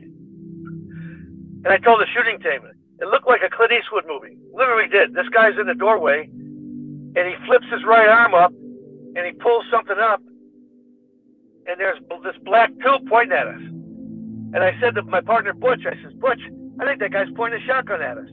And 1.63 1.67
I 1.67 1.77
told 1.77 1.99
the 1.99 2.07
shooting 2.13 2.39
team, 2.39 2.61
it 2.99 3.07
looked 3.07 3.27
like 3.27 3.41
a 3.43 3.49
Clint 3.49 3.71
Eastwood 3.71 4.05
movie. 4.07 4.37
Literally 4.53 4.87
did. 4.87 5.13
This 5.13 5.27
guy's 5.29 5.57
in 5.59 5.67
the 5.67 5.73
doorway, 5.75 6.27
and 6.27 7.23
he 7.27 7.35
flips 7.45 7.65
his 7.71 7.83
right 7.85 8.07
arm 8.07 8.33
up, 8.33 8.51
and 8.51 9.25
he 9.25 9.31
pulls 9.33 9.65
something 9.71 9.97
up, 9.97 10.21
and 11.67 11.79
there's 11.79 11.99
this 12.23 12.35
black 12.43 12.69
tube 12.83 13.07
pointing 13.07 13.37
at 13.37 13.47
us. 13.47 13.61
And 14.51 14.63
I 14.63 14.77
said 14.81 14.95
to 14.95 15.03
my 15.03 15.21
partner 15.21 15.53
Butch, 15.53 15.81
I 15.85 15.95
says, 16.03 16.13
Butch, 16.13 16.41
I 16.79 16.85
think 16.85 16.99
that 16.99 17.11
guy's 17.11 17.27
pointing 17.35 17.61
a 17.61 17.65
shotgun 17.65 18.01
at 18.01 18.17
us. 18.17 18.29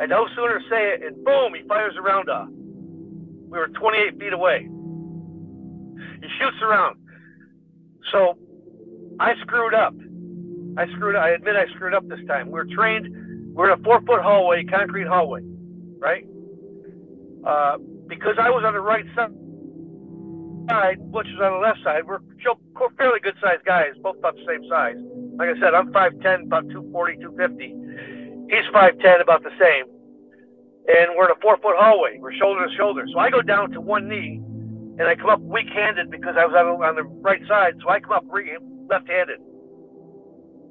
I 0.00 0.06
no 0.06 0.26
sooner 0.34 0.60
say 0.70 0.94
it, 0.94 1.02
and 1.02 1.22
boom, 1.24 1.54
he 1.54 1.66
fires 1.68 1.94
a 1.98 2.02
round 2.02 2.30
off. 2.30 2.48
We 2.48 3.58
were 3.58 3.68
28 3.68 4.18
feet 4.18 4.32
away. 4.32 4.68
He 6.22 6.28
shoots 6.40 6.56
around. 6.62 6.96
So 8.10 8.38
I 9.20 9.34
screwed 9.42 9.74
up. 9.74 9.94
I 10.76 10.86
screwed 10.96 11.16
up. 11.16 11.22
I 11.24 11.30
admit 11.30 11.56
I 11.56 11.66
screwed 11.74 11.94
up 11.94 12.08
this 12.08 12.20
time. 12.26 12.50
We 12.50 12.58
are 12.60 12.64
trained. 12.64 13.54
We're 13.54 13.72
in 13.72 13.78
a 13.78 13.82
four 13.82 14.00
foot 14.02 14.22
hallway, 14.22 14.64
concrete 14.64 15.06
hallway, 15.06 15.42
right? 15.98 16.26
Uh, 17.46 17.78
because 18.06 18.36
I 18.40 18.50
was 18.50 18.64
on 18.64 18.72
the 18.72 18.80
right 18.80 19.04
side, 19.14 19.32
Butch 21.10 21.26
was 21.26 21.40
on 21.42 21.52
the 21.52 21.58
left 21.58 21.80
side. 21.84 22.06
We're 22.06 22.20
fairly 22.96 23.20
good 23.20 23.34
sized 23.42 23.64
guys, 23.64 23.92
both 24.02 24.16
about 24.18 24.36
the 24.36 24.44
same 24.46 24.62
size. 24.68 24.96
Like 25.36 25.48
I 25.50 25.60
said, 25.60 25.74
I'm 25.74 25.92
5'10, 25.92 26.46
about 26.46 26.68
240, 26.70 27.16
250. 27.18 28.48
He's 28.48 28.64
5'10, 28.72 29.20
about 29.20 29.42
the 29.42 29.50
same. 29.58 29.86
And 30.88 31.16
we're 31.16 31.26
in 31.26 31.36
a 31.36 31.40
four 31.40 31.56
foot 31.58 31.76
hallway. 31.76 32.18
We're 32.18 32.32
shoulder 32.34 32.66
to 32.66 32.74
shoulder. 32.76 33.06
So 33.12 33.18
I 33.18 33.30
go 33.30 33.42
down 33.42 33.70
to 33.72 33.80
one 33.80 34.08
knee 34.08 34.40
and 34.98 35.02
I 35.02 35.14
come 35.14 35.30
up 35.30 35.40
weak 35.40 35.68
handed 35.72 36.10
because 36.10 36.36
I 36.38 36.46
was 36.46 36.54
on 36.54 36.96
the 36.96 37.04
right 37.04 37.40
side. 37.48 37.74
So 37.82 37.88
I 37.88 38.00
come 38.00 38.12
up 38.12 38.24
left 38.30 39.08
handed. 39.08 39.40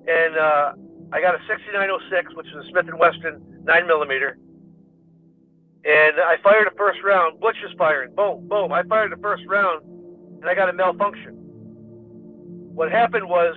And 0.08 0.38
uh, 0.38 0.74
I 1.14 1.22
got 1.22 1.36
a 1.36 1.40
6906, 1.48 2.36
which 2.36 2.48
is 2.48 2.56
a 2.56 2.70
Smith 2.70 2.86
& 2.94 3.00
Wesson 3.00 3.42
9 3.64 3.88
millimeter. 3.88 4.38
And 5.84 6.20
I 6.20 6.38
fired 6.44 6.68
the 6.72 6.78
first 6.78 7.00
round. 7.04 7.40
Butch 7.40 7.58
is 7.66 7.72
firing. 7.78 8.14
Boom, 8.16 8.48
boom. 8.48 8.72
I 8.72 8.84
fired 8.84 9.12
the 9.12 9.22
first 9.22 9.44
round 9.48 9.84
and 10.42 10.50
I 10.50 10.56
got 10.56 10.70
a 10.70 10.74
malfunction. 10.74 11.38
What 12.74 12.92
happened 12.92 13.30
was 13.30 13.56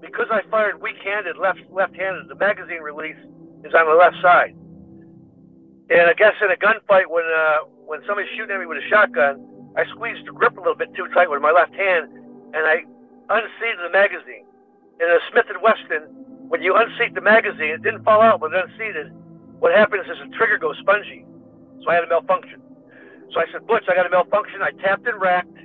because 0.00 0.26
I 0.30 0.42
fired 0.50 0.80
weak-handed, 0.80 1.36
left 1.36 1.60
left-handed, 1.70 2.28
the 2.28 2.36
magazine 2.36 2.80
release 2.80 3.18
is 3.64 3.74
on 3.74 3.86
the 3.86 3.94
left 3.94 4.16
side. 4.22 4.54
And 5.90 6.06
I 6.08 6.14
guess 6.14 6.34
in 6.42 6.50
a 6.50 6.56
gunfight, 6.56 7.10
when 7.10 7.24
uh, 7.26 7.66
when 7.86 8.00
somebody's 8.06 8.30
shooting 8.36 8.54
at 8.54 8.60
me 8.60 8.66
with 8.66 8.78
a 8.78 8.88
shotgun, 8.88 9.42
I 9.76 9.84
squeezed 9.90 10.26
the 10.26 10.32
grip 10.32 10.56
a 10.56 10.60
little 10.60 10.76
bit 10.76 10.94
too 10.94 11.06
tight 11.12 11.30
with 11.30 11.42
my 11.42 11.50
left 11.50 11.74
hand, 11.74 12.10
and 12.54 12.66
I 12.66 12.82
unseated 13.30 13.82
the 13.82 13.90
magazine. 13.90 14.45
In 15.00 15.06
a 15.10 15.18
Smith 15.30 15.46
Wesson, 15.62 16.08
when 16.48 16.62
you 16.62 16.74
unseat 16.74 17.14
the 17.14 17.20
magazine, 17.20 17.70
it 17.70 17.82
didn't 17.82 18.04
fall 18.04 18.22
out, 18.22 18.40
but 18.40 18.52
it 18.52 18.64
unseated. 18.64 19.12
What 19.58 19.74
happens 19.74 20.06
is 20.06 20.16
the 20.22 20.34
trigger 20.36 20.58
goes 20.58 20.76
spongy, 20.80 21.26
so 21.82 21.90
I 21.90 21.94
had 21.94 22.04
a 22.04 22.08
malfunction. 22.08 22.62
So 23.32 23.40
I 23.40 23.46
said, 23.52 23.66
Butch, 23.66 23.84
I 23.88 23.94
got 23.94 24.06
a 24.06 24.10
malfunction. 24.10 24.62
I 24.62 24.70
tapped 24.82 25.06
and 25.06 25.20
racked. 25.20 25.56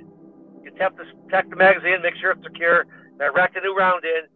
You 0.62 0.70
tap 0.76 0.96
the 0.96 1.04
tap 1.30 1.48
the 1.48 1.56
magazine, 1.56 2.02
make 2.02 2.16
sure 2.16 2.32
it's 2.32 2.42
secure. 2.42 2.80
And 3.12 3.22
I 3.22 3.28
racked 3.28 3.56
a 3.56 3.60
new 3.60 3.74
round 3.74 4.04
in, 4.04 4.28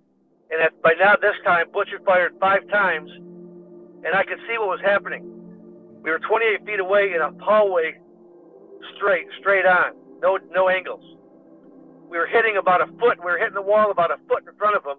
and 0.50 0.62
at, 0.62 0.80
by 0.82 0.94
now 0.98 1.16
this 1.20 1.34
time, 1.44 1.66
Butcher 1.72 2.00
fired 2.04 2.34
five 2.40 2.68
times, 2.68 3.10
and 3.10 4.14
I 4.14 4.24
could 4.24 4.38
see 4.48 4.58
what 4.58 4.68
was 4.68 4.80
happening. 4.84 5.24
We 6.02 6.10
were 6.10 6.20
28 6.20 6.64
feet 6.64 6.80
away 6.80 7.12
in 7.14 7.20
a 7.20 7.32
hallway, 7.42 7.98
straight, 8.96 9.26
straight 9.40 9.66
on, 9.66 9.92
no, 10.22 10.38
no 10.52 10.68
angles. 10.68 11.15
We 12.08 12.18
were 12.18 12.26
hitting 12.26 12.56
about 12.56 12.80
a 12.80 12.86
foot. 12.98 13.18
We 13.18 13.30
were 13.30 13.38
hitting 13.38 13.54
the 13.54 13.64
wall 13.64 13.90
about 13.90 14.10
a 14.10 14.18
foot 14.28 14.46
in 14.46 14.54
front 14.56 14.76
of 14.76 14.84
them, 14.84 14.98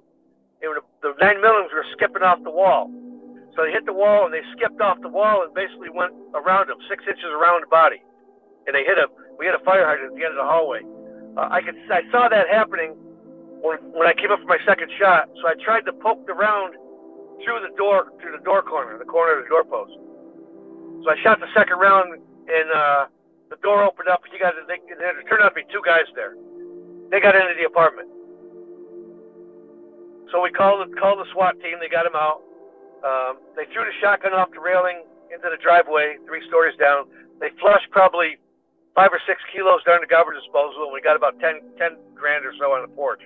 was, 0.62 0.84
the 1.02 1.14
nine 1.22 1.42
millimeters 1.42 1.72
were 1.74 1.86
skipping 1.96 2.24
off 2.24 2.44
the 2.44 2.52
wall. 2.52 2.92
So 3.56 3.66
they 3.66 3.72
hit 3.72 3.86
the 3.86 3.94
wall 3.94 4.26
and 4.26 4.34
they 4.34 4.46
skipped 4.54 4.82
off 4.82 5.02
the 5.02 5.10
wall 5.10 5.42
and 5.42 5.54
basically 5.54 5.90
went 5.90 6.14
around 6.36 6.70
them, 6.70 6.78
six 6.90 7.04
inches 7.08 7.30
around 7.34 7.66
the 7.66 7.72
body. 7.72 8.02
And 8.68 8.76
they 8.76 8.84
hit 8.84 8.98
him. 8.98 9.10
We 9.40 9.46
had 9.46 9.56
a 9.56 9.64
fire 9.64 9.86
hydrant 9.86 10.14
at 10.14 10.18
the 10.18 10.26
end 10.26 10.38
of 10.38 10.42
the 10.42 10.50
hallway. 10.50 10.86
Uh, 11.38 11.50
I 11.50 11.62
could 11.62 11.78
I 11.90 12.02
saw 12.12 12.28
that 12.30 12.50
happening 12.50 12.94
when 13.62 13.78
when 13.94 14.06
I 14.06 14.14
came 14.14 14.30
up 14.30 14.42
for 14.42 14.50
my 14.50 14.62
second 14.66 14.92
shot. 15.00 15.30
So 15.42 15.48
I 15.48 15.56
tried 15.58 15.86
to 15.90 15.94
poke 15.94 16.26
the 16.28 16.34
round 16.34 16.76
through 17.46 17.62
the 17.66 17.74
door 17.78 18.12
through 18.22 18.36
the 18.36 18.44
door 18.44 18.62
corner, 18.62 18.98
the 18.98 19.06
corner 19.10 19.40
of 19.40 19.46
the 19.46 19.50
doorpost. 19.50 19.94
So 21.06 21.10
I 21.10 21.18
shot 21.24 21.40
the 21.40 21.50
second 21.56 21.78
round 21.78 22.20
and 22.50 22.68
uh, 22.74 23.06
the 23.50 23.58
door 23.62 23.84
opened 23.84 24.10
up. 24.10 24.22
You 24.32 24.40
guys, 24.40 24.54
they, 24.68 24.82
turned 25.30 25.44
out 25.44 25.50
to 25.50 25.56
be 25.56 25.66
two 25.72 25.82
guys 25.86 26.10
there. 26.16 26.36
They 27.12 27.20
got 27.20 27.36
into 27.36 27.56
the 27.58 27.66
apartment. 27.66 28.10
So 30.32 30.42
we 30.42 30.52
called 30.52 30.84
called 31.00 31.20
the 31.20 31.30
SWAT 31.32 31.56
team. 31.62 31.80
They 31.80 31.88
got 31.88 32.06
him 32.06 32.16
out. 32.16 32.44
Um, 33.04 33.40
they 33.56 33.64
threw 33.72 33.86
the 33.86 33.96
shotgun 34.02 34.34
off 34.34 34.52
the 34.52 34.60
railing 34.60 35.04
into 35.32 35.48
the 35.50 35.62
driveway, 35.62 36.18
three 36.26 36.44
stories 36.48 36.76
down. 36.78 37.06
They 37.40 37.50
flushed 37.62 37.88
probably 37.92 38.38
five 38.96 39.14
or 39.14 39.22
six 39.28 39.40
kilos 39.54 39.84
down 39.86 40.02
the 40.02 40.10
garbage 40.10 40.36
disposal, 40.42 40.90
and 40.90 40.94
we 40.94 41.02
got 41.02 41.16
about 41.16 41.40
10, 41.40 41.62
10 41.78 41.98
grand 42.16 42.44
or 42.44 42.52
so 42.58 42.74
on 42.74 42.82
the 42.82 42.92
porch. 42.98 43.22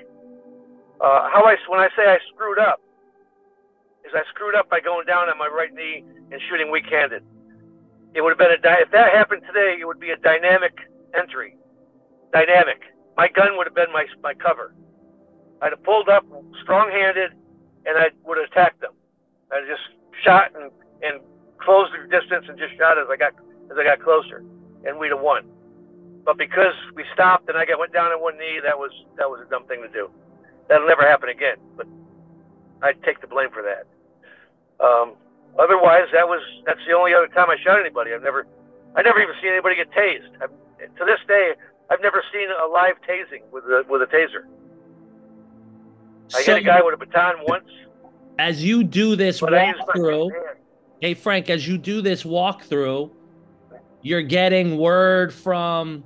Uh, 0.99 1.31
how 1.31 1.41
I 1.47 1.55
when 1.67 1.79
I 1.79 1.89
say 1.95 2.05
I 2.05 2.19
screwed 2.35 2.59
up, 2.59 2.81
is 4.05 4.11
I 4.13 4.21
screwed 4.29 4.53
up 4.53 4.69
by 4.69 4.79
going 4.79 5.07
down 5.07 5.29
on 5.29 5.37
my 5.37 5.47
right 5.47 5.73
knee 5.73 6.03
and 6.31 6.41
shooting 6.49 6.69
weak-handed. 6.69 7.23
It 8.13 8.21
would 8.21 8.35
have 8.35 8.37
been 8.37 8.51
a 8.51 8.81
if 8.83 8.91
that 8.91 9.13
happened 9.13 9.43
today, 9.47 9.77
it 9.79 9.85
would 9.85 9.99
be 9.99 10.11
a 10.11 10.17
dynamic 10.17 10.77
entry. 11.17 11.55
Dynamic. 12.33 12.90
My 13.17 13.27
gun 13.27 13.57
would 13.57 13.67
have 13.67 13.75
been 13.75 13.91
my 13.91 14.05
my 14.23 14.33
cover. 14.33 14.73
I'd 15.61 15.71
have 15.71 15.83
pulled 15.83 16.09
up 16.09 16.25
strong-handed, 16.63 17.31
and 17.85 17.97
I 17.97 18.09
would 18.25 18.37
have 18.37 18.47
attacked 18.51 18.81
them. 18.81 18.93
I 19.51 19.61
just 19.67 19.81
shot 20.23 20.51
and, 20.55 20.71
and 21.03 21.21
closed 21.59 21.91
the 21.93 22.07
distance 22.09 22.45
and 22.49 22.57
just 22.57 22.75
shot 22.77 22.97
as 22.97 23.07
I 23.09 23.17
got 23.17 23.33
as 23.69 23.77
I 23.77 23.83
got 23.83 24.01
closer, 24.01 24.43
and 24.85 24.97
we'd 24.97 25.11
have 25.11 25.21
won. 25.21 25.45
But 26.25 26.37
because 26.37 26.73
we 26.95 27.03
stopped 27.13 27.49
and 27.49 27.57
I 27.57 27.65
got 27.65 27.79
went 27.79 27.93
down 27.93 28.11
on 28.11 28.21
one 28.21 28.37
knee, 28.37 28.59
that 28.63 28.77
was 28.77 28.91
that 29.17 29.29
was 29.29 29.41
a 29.45 29.49
dumb 29.49 29.65
thing 29.67 29.81
to 29.81 29.89
do. 29.89 30.09
That'll 30.69 30.87
never 30.87 31.03
happen 31.03 31.29
again. 31.29 31.57
But 31.75 31.87
I'd 32.81 33.01
take 33.03 33.21
the 33.21 33.27
blame 33.27 33.49
for 33.51 33.61
that. 33.61 33.85
Um, 34.83 35.13
otherwise, 35.59 36.07
that 36.13 36.27
was 36.27 36.41
that's 36.65 36.79
the 36.87 36.93
only 36.93 37.13
other 37.13 37.27
time 37.27 37.49
I 37.49 37.57
shot 37.63 37.79
anybody. 37.79 38.13
I've 38.13 38.23
never 38.23 38.47
I 38.95 39.01
never 39.01 39.21
even 39.21 39.35
seen 39.41 39.51
anybody 39.51 39.75
get 39.75 39.91
tased. 39.91 40.29
I've, 40.41 40.49
to 40.97 41.05
this 41.05 41.19
day, 41.27 41.53
I've 41.91 42.01
never 42.01 42.23
seen 42.33 42.47
a 42.49 42.67
live 42.67 42.95
tasing 43.07 43.43
with 43.51 43.65
a 43.65 43.83
with 43.87 44.01
a 44.01 44.07
taser. 44.07 44.45
I 46.33 46.41
so, 46.41 46.53
hit 46.55 46.63
a 46.63 46.65
guy 46.65 46.81
with 46.81 46.93
a 46.93 46.97
baton 46.97 47.35
once 47.45 47.65
as 48.41 48.63
you 48.63 48.83
do 48.83 49.15
this 49.15 49.39
walkthrough, 49.39 50.31
hey 50.99 51.13
Frank, 51.13 51.49
as 51.49 51.67
you 51.67 51.77
do 51.77 52.01
this 52.01 52.23
walkthrough, 52.23 53.11
you're 54.01 54.23
getting 54.23 54.77
word 54.77 55.31
from, 55.31 56.03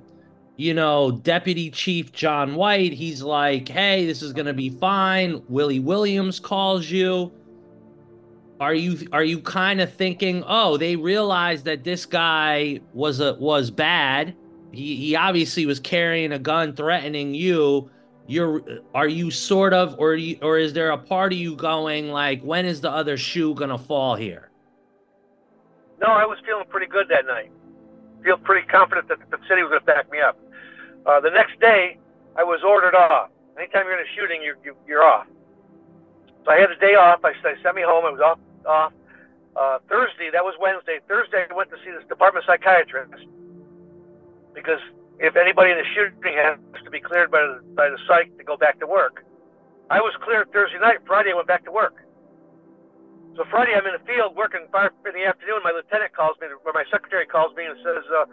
you 0.56 0.74
know, 0.74 1.10
Deputy 1.10 1.70
Chief 1.70 2.12
John 2.12 2.54
White. 2.54 2.92
He's 2.92 3.22
like, 3.22 3.68
"Hey, 3.68 4.04
this 4.04 4.20
is 4.20 4.34
gonna 4.34 4.52
be 4.52 4.68
fine." 4.68 5.42
Willie 5.48 5.80
Williams 5.80 6.38
calls 6.38 6.90
you. 6.90 7.32
Are 8.60 8.74
you 8.74 9.08
are 9.12 9.24
you 9.24 9.40
kind 9.40 9.80
of 9.80 9.90
thinking, 9.92 10.44
"Oh, 10.46 10.76
they 10.76 10.96
realized 10.96 11.64
that 11.64 11.84
this 11.84 12.04
guy 12.04 12.80
was 12.92 13.20
a 13.20 13.34
was 13.34 13.70
bad. 13.70 14.34
He 14.76 14.96
he 14.96 15.16
obviously 15.16 15.66
was 15.66 15.80
carrying 15.80 16.32
a 16.32 16.38
gun, 16.38 16.74
threatening 16.74 17.34
you." 17.34 17.90
you're 18.26 18.62
are 18.94 19.08
you 19.08 19.30
sort 19.30 19.72
of 19.72 19.96
or 19.98 20.14
you, 20.14 20.38
or 20.42 20.58
is 20.58 20.72
there 20.72 20.90
a 20.90 20.98
part 20.98 21.32
of 21.32 21.38
you 21.38 21.54
going 21.54 22.10
like 22.10 22.42
when 22.42 22.66
is 22.66 22.80
the 22.80 22.90
other 22.90 23.16
shoe 23.16 23.54
gonna 23.54 23.78
fall 23.78 24.16
here? 24.16 24.50
No 26.00 26.08
i 26.08 26.24
was 26.24 26.38
feeling 26.44 26.66
pretty 26.68 26.86
good 26.86 27.08
that 27.08 27.26
night. 27.26 27.50
Feel 28.22 28.38
pretty 28.38 28.66
confident 28.66 29.08
that 29.08 29.18
the 29.30 29.38
city 29.48 29.62
was 29.62 29.72
to 29.78 29.84
back 29.84 30.10
me 30.10 30.20
up. 30.20 30.38
Uh, 31.06 31.20
the 31.20 31.30
next 31.30 31.60
day 31.60 31.98
i 32.36 32.42
was 32.42 32.60
ordered 32.64 32.94
off. 32.94 33.30
Anytime 33.56 33.86
you're 33.86 33.98
in 33.98 34.06
a 34.06 34.10
shooting 34.16 34.42
you're, 34.42 34.58
you, 34.64 34.76
you're 34.86 35.04
off. 35.04 35.26
So 36.44 36.50
i 36.50 36.56
had 36.58 36.70
a 36.70 36.76
day 36.76 36.94
off. 36.94 37.24
I, 37.24 37.30
I 37.30 37.54
sent 37.62 37.76
me 37.76 37.82
home. 37.82 38.04
I 38.04 38.10
was 38.10 38.20
off 38.20 38.38
off. 38.66 38.92
Uh, 39.54 39.78
thursday 39.88 40.30
that 40.32 40.44
was 40.44 40.54
wednesday. 40.60 40.98
Thursday 41.06 41.46
i 41.48 41.54
went 41.54 41.70
to 41.70 41.76
see 41.84 41.92
this 41.92 42.06
department 42.08 42.44
psychiatrist 42.46 43.24
because 44.56 44.80
if 45.20 45.36
anybody 45.36 45.70
in 45.70 45.76
the 45.76 45.84
shooting 45.92 46.34
has 46.34 46.56
to 46.82 46.90
be 46.90 46.98
cleared 46.98 47.30
by 47.30 47.44
the, 47.44 47.60
by 47.76 47.92
the 47.92 48.00
psych 48.08 48.32
to 48.40 48.44
go 48.44 48.56
back 48.56 48.80
to 48.80 48.88
work. 48.88 49.22
I 49.92 50.00
was 50.00 50.16
cleared 50.24 50.50
Thursday 50.50 50.80
night. 50.80 50.98
Friday, 51.06 51.30
I 51.30 51.36
went 51.36 51.46
back 51.46 51.64
to 51.68 51.70
work. 51.70 52.02
So 53.36 53.44
Friday, 53.52 53.76
I'm 53.76 53.86
in 53.86 53.92
the 53.92 54.02
field 54.08 54.34
working 54.34 54.64
in 54.64 55.14
the 55.14 55.24
afternoon. 55.28 55.60
My 55.62 55.70
lieutenant 55.70 56.16
calls 56.16 56.40
me, 56.40 56.48
or 56.48 56.72
my 56.72 56.84
secretary 56.90 57.26
calls 57.28 57.54
me 57.54 57.68
and 57.68 57.76
says, 57.84 58.02
uh, 58.10 58.24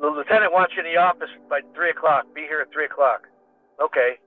"The 0.00 0.12
lieutenant 0.12 0.52
wants 0.52 0.76
you 0.76 0.84
in 0.84 0.92
the 0.92 1.00
office 1.00 1.32
by 1.48 1.62
three 1.74 1.90
o'clock. 1.90 2.26
Be 2.34 2.42
here 2.42 2.60
at 2.60 2.70
three 2.70 2.84
o'clock." 2.84 3.26
Okay. 3.80 4.18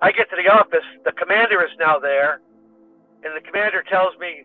I 0.00 0.12
get 0.12 0.30
to 0.30 0.36
the 0.36 0.48
office. 0.48 0.86
The 1.04 1.12
commander 1.12 1.62
is 1.64 1.74
now 1.78 1.98
there, 1.98 2.40
and 3.24 3.34
the 3.34 3.40
commander 3.40 3.82
tells 3.82 4.16
me, 4.18 4.44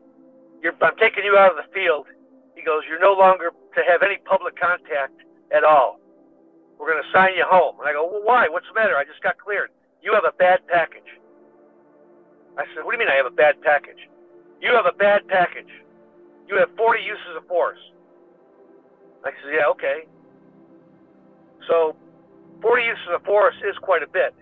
"I'm 0.65 0.97
taking 0.97 1.23
you 1.23 1.37
out 1.37 1.51
of 1.51 1.57
the 1.57 1.71
field." 1.71 2.07
He 2.55 2.63
goes, 2.63 2.83
"You're 2.89 2.99
no 2.99 3.13
longer 3.13 3.51
to 3.75 3.81
have 3.87 4.03
any 4.03 4.17
public 4.25 4.59
contact 4.59 5.13
at 5.55 5.63
all. 5.63 5.99
We're 6.79 6.91
going 6.91 7.03
to 7.03 7.11
sign 7.13 7.37
you 7.37 7.45
home. 7.45 7.79
And 7.79 7.87
I 7.87 7.93
go, 7.93 8.09
well, 8.09 8.23
why? 8.23 8.49
What's 8.49 8.65
the 8.67 8.73
matter? 8.73 8.97
I 8.97 9.05
just 9.05 9.21
got 9.21 9.37
cleared. 9.37 9.69
You 10.01 10.13
have 10.13 10.25
a 10.25 10.35
bad 10.35 10.65
package. 10.67 11.07
I 12.57 12.65
said, 12.73 12.83
what 12.83 12.91
do 12.91 12.97
you 12.97 12.99
mean 13.05 13.13
I 13.13 13.15
have 13.15 13.29
a 13.29 13.35
bad 13.35 13.61
package? 13.61 14.09
You 14.59 14.73
have 14.73 14.85
a 14.85 14.97
bad 14.97 15.27
package. 15.27 15.69
You 16.47 16.57
have 16.57 16.69
40 16.75 17.01
uses 17.01 17.37
of 17.37 17.47
force. 17.47 17.79
I 19.23 19.29
said, 19.29 19.53
yeah, 19.53 19.67
okay. 19.71 20.09
So 21.69 21.95
40 22.61 22.83
uses 22.83 23.07
of 23.13 23.23
force 23.23 23.55
is 23.63 23.77
quite 23.81 24.03
a 24.03 24.07
bit, 24.07 24.33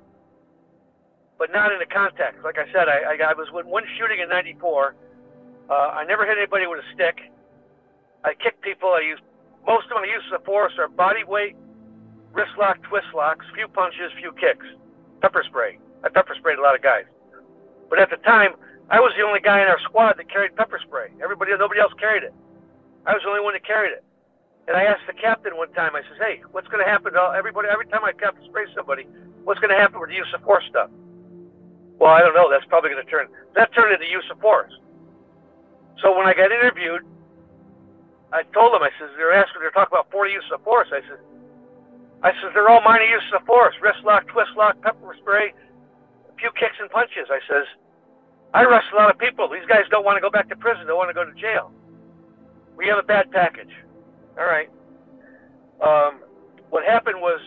but 1.38 1.52
not 1.52 1.72
in 1.72 1.80
the 1.80 1.86
context. 1.86 2.39
Like 2.44 2.58
I 2.58 2.65
said, 2.72 2.88
I, 2.88 3.15
I, 3.15 3.32
I 3.32 3.34
was 3.34 3.48
with 3.52 3.65
one 3.65 3.84
shooting 3.98 4.20
in 4.20 4.30
94. 4.30 4.96
Uh, 5.70 5.74
I 5.74 6.04
never 6.06 6.26
hit 6.26 6.38
anybody 6.38 6.68
with 6.68 6.80
a 6.80 6.88
stick. 6.96 7.20
I 8.23 8.34
kick 8.34 8.62
people. 8.62 8.89
I 8.89 9.01
use 9.01 9.19
most 9.65 9.86
of 9.86 9.97
my 10.01 10.05
uses 10.05 10.32
of 10.34 10.43
force 10.45 10.73
are 10.79 10.88
body 10.88 11.23
weight, 11.23 11.55
wrist 12.34 12.51
lock, 12.58 12.82
twist 12.84 13.08
locks, 13.15 13.45
few 13.55 13.67
punches, 13.67 14.12
few 14.19 14.32
kicks, 14.34 14.65
pepper 15.21 15.43
spray. 15.47 15.79
I 16.03 16.10
pepper 16.10 16.36
sprayed 16.38 16.60
a 16.60 16.62
lot 16.62 16.75
of 16.75 16.82
guys. 16.82 17.05
But 17.89 17.99
at 17.99 18.10
the 18.10 18.17
time, 18.17 18.51
I 18.89 18.99
was 18.99 19.13
the 19.17 19.23
only 19.23 19.39
guy 19.39 19.62
in 19.62 19.67
our 19.67 19.79
squad 19.82 20.17
that 20.17 20.32
carried 20.32 20.55
pepper 20.55 20.79
spray. 20.82 21.10
Everybody, 21.21 21.51
nobody 21.58 21.79
else 21.79 21.93
carried 21.99 22.23
it. 22.23 22.34
I 23.05 23.13
was 23.13 23.21
the 23.23 23.29
only 23.29 23.41
one 23.41 23.53
that 23.53 23.65
carried 23.65 23.91
it. 23.91 24.03
And 24.67 24.77
I 24.77 24.84
asked 24.84 25.05
the 25.08 25.13
captain 25.13 25.58
one 25.58 25.73
time, 25.73 25.95
I 25.95 26.01
says, 26.01 26.17
hey, 26.19 26.41
what's 26.51 26.67
going 26.67 26.84
to 26.84 26.89
happen 26.89 27.13
to 27.13 27.34
everybody? 27.36 27.67
Every 27.69 27.88
time 27.88 28.05
I 28.05 28.13
pepper 28.13 28.39
spray 28.45 28.65
somebody, 28.75 29.08
what's 29.43 29.60
going 29.60 29.73
to 29.73 29.77
happen 29.77 29.99
with 29.99 30.10
the 30.10 30.15
use 30.15 30.29
of 30.34 30.41
force 30.43 30.63
stuff? 30.69 30.89
Well, 31.97 32.12
I 32.12 32.21
don't 32.21 32.34
know. 32.34 32.49
That's 32.49 32.65
probably 32.65 32.91
going 32.91 33.03
to 33.03 33.10
turn, 33.10 33.27
that 33.55 33.73
turned 33.73 33.93
into 33.93 34.05
use 34.10 34.25
of 34.32 34.39
force. 34.39 34.71
So 36.01 36.15
when 36.15 36.27
I 36.27 36.34
got 36.34 36.51
interviewed, 36.51 37.01
I 38.32 38.44
told 38.54 38.74
them, 38.74 38.84
I 38.84 38.89
says, 39.00 39.10
they're 39.18 39.34
asking, 39.34 39.62
they're 39.62 39.74
talking 39.74 39.94
about 39.94 40.12
40 40.12 40.32
uses 40.32 40.52
of 40.54 40.62
force. 40.63 40.88
I 40.94 41.02
said, 41.02 41.20
I 42.22 42.32
says, 42.38 42.52
they're 42.54 42.70
all 42.70 42.82
minor 42.82 43.06
uses 43.06 43.34
of 43.34 43.46
force. 43.46 43.74
Wrist 43.82 44.06
lock, 44.06 44.28
twist 44.28 44.52
lock, 44.56 44.80
pepper 44.82 45.15
spray, 45.18 45.54
a 46.30 46.34
few 46.38 46.52
kicks 46.54 46.78
and 46.80 46.89
punches. 46.89 47.28
I 47.32 47.39
says, 47.50 47.65
I 48.54 48.63
arrest 48.63 48.88
a 48.94 48.96
lot 48.96 49.10
of 49.10 49.18
people. 49.18 49.50
These 49.50 49.65
guys 49.68 49.86
don't 49.89 50.06
want 50.06 50.18
to 50.18 50.22
go 50.22 50.30
back 50.30 50.50
to 50.50 50.56
prison. 50.56 50.86
They 50.86 50.94
want 50.94 51.10
to 51.10 51.13
go 51.13 51.26
to 51.26 51.34
jail. 51.34 51.72
We 52.78 52.88
have 52.88 52.98
a 52.98 53.04
bad 53.04 53.32
package. 53.32 53.74
All 54.38 54.46
right. 54.46 54.70
Um, 55.82 56.22
what 56.70 56.86
happened 56.86 57.22
was 57.22 57.39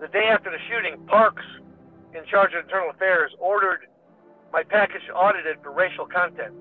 the 0.00 0.08
day 0.08 0.28
after 0.30 0.50
the 0.50 0.58
shooting, 0.68 0.98
Parks, 1.06 1.44
in 2.14 2.24
charge 2.30 2.52
of 2.54 2.64
internal 2.64 2.90
affairs, 2.90 3.32
ordered 3.38 3.86
my 4.52 4.62
package 4.62 5.02
audited 5.14 5.56
for 5.62 5.72
racial 5.72 6.06
content. 6.06 6.54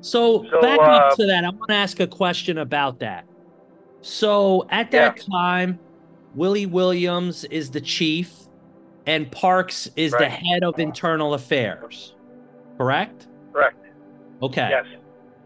So, 0.00 0.44
so 0.50 0.60
back 0.60 0.78
uh, 0.78 0.82
up 0.82 1.16
to 1.16 1.26
that, 1.26 1.44
I 1.44 1.50
want 1.50 1.68
to 1.68 1.74
ask 1.74 2.00
a 2.00 2.06
question 2.06 2.58
about 2.58 3.00
that. 3.00 3.26
So 4.02 4.66
at 4.70 4.90
that 4.92 5.16
yeah. 5.16 5.34
time, 5.34 5.78
Willie 6.34 6.66
Williams 6.66 7.44
is 7.44 7.70
the 7.70 7.80
chief, 7.80 8.32
and 9.06 9.30
Parks 9.32 9.88
is 9.96 10.12
right. 10.12 10.20
the 10.20 10.28
head 10.28 10.62
of 10.62 10.78
internal 10.78 11.34
affairs. 11.34 12.14
Correct. 12.76 13.26
Correct. 13.52 13.78
Okay. 14.42 14.68
Yes. 14.70 14.86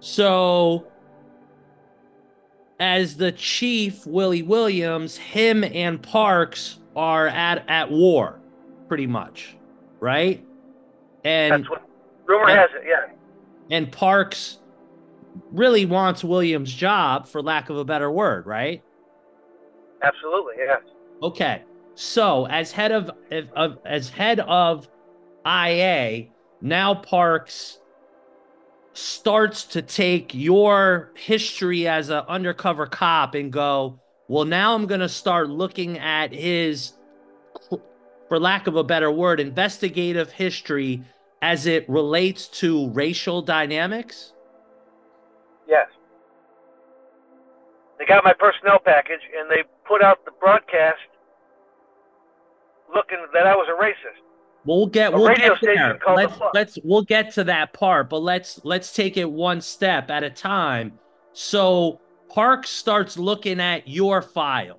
So 0.00 0.86
as 2.80 3.16
the 3.16 3.32
chief, 3.32 4.06
Willie 4.06 4.42
Williams, 4.42 5.16
him 5.16 5.62
and 5.64 6.02
Parks 6.02 6.80
are 6.96 7.28
at 7.28 7.64
at 7.68 7.90
war, 7.90 8.40
pretty 8.88 9.06
much, 9.06 9.56
right? 10.00 10.44
And 11.24 11.52
that's 11.52 11.70
what 11.70 11.88
rumor 12.26 12.48
and, 12.48 12.58
has 12.58 12.70
it. 12.74 12.84
Yeah 12.86 13.14
and 13.70 13.90
Parks 13.90 14.58
really 15.52 15.86
wants 15.86 16.24
Williams' 16.24 16.72
job, 16.72 17.26
for 17.26 17.42
lack 17.42 17.70
of 17.70 17.76
a 17.76 17.84
better 17.84 18.10
word, 18.10 18.46
right? 18.46 18.82
Absolutely, 20.02 20.54
yes. 20.58 20.80
Okay, 21.22 21.62
so 21.94 22.46
as 22.46 22.72
head 22.72 22.92
of, 22.92 23.10
of 23.54 23.78
as 23.84 24.08
head 24.08 24.40
of 24.40 24.88
IA, 25.46 26.28
now 26.60 26.94
Parks 26.94 27.78
starts 28.92 29.64
to 29.64 29.82
take 29.82 30.34
your 30.34 31.12
history 31.14 31.86
as 31.86 32.10
an 32.10 32.24
undercover 32.28 32.86
cop 32.86 33.34
and 33.34 33.52
go, 33.52 34.00
well, 34.28 34.44
now 34.44 34.74
I'm 34.74 34.86
going 34.86 35.00
to 35.00 35.08
start 35.08 35.48
looking 35.48 35.98
at 35.98 36.32
his, 36.32 36.92
for 38.28 38.38
lack 38.38 38.66
of 38.66 38.76
a 38.76 38.84
better 38.84 39.10
word, 39.10 39.40
investigative 39.40 40.32
history 40.32 41.02
as 41.42 41.66
it 41.66 41.88
relates 41.88 42.46
to 42.48 42.90
racial 42.90 43.42
dynamics? 43.42 44.32
Yes. 45.68 45.88
They 47.98 48.06
got 48.06 48.24
my 48.24 48.32
personnel 48.32 48.78
package 48.78 49.20
and 49.38 49.50
they 49.50 49.62
put 49.86 50.02
out 50.02 50.24
the 50.24 50.32
broadcast 50.40 50.98
looking 52.94 53.18
that 53.32 53.46
I 53.46 53.54
was 53.54 53.68
a 53.68 53.82
racist. 53.82 54.20
We'll 54.64 54.86
get 54.86 55.12
we'll 55.12 55.34
get 55.34 55.58
there. 55.62 55.98
Let's 56.14 56.34
let's 56.52 56.78
we'll 56.84 57.02
get 57.02 57.32
to 57.34 57.44
that 57.44 57.72
part, 57.72 58.10
but 58.10 58.18
let's 58.18 58.60
let's 58.62 58.92
take 58.92 59.16
it 59.16 59.30
one 59.30 59.62
step 59.62 60.10
at 60.10 60.22
a 60.22 60.28
time. 60.28 60.98
So 61.32 62.00
Park 62.28 62.66
starts 62.66 63.18
looking 63.18 63.58
at 63.58 63.88
your 63.88 64.20
file. 64.20 64.78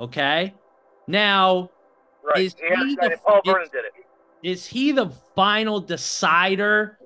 Okay. 0.00 0.54
Now 1.06 1.70
right. 2.24 2.44
is 2.44 2.56
he, 2.58 2.86
he 2.86 2.96
the, 2.96 3.18
Paul 3.24 3.42
Vernon 3.44 3.68
did 3.70 3.84
it. 3.84 3.92
Is 4.42 4.66
he 4.66 4.92
the 4.92 5.10
final 5.34 5.80
decider 5.80 6.98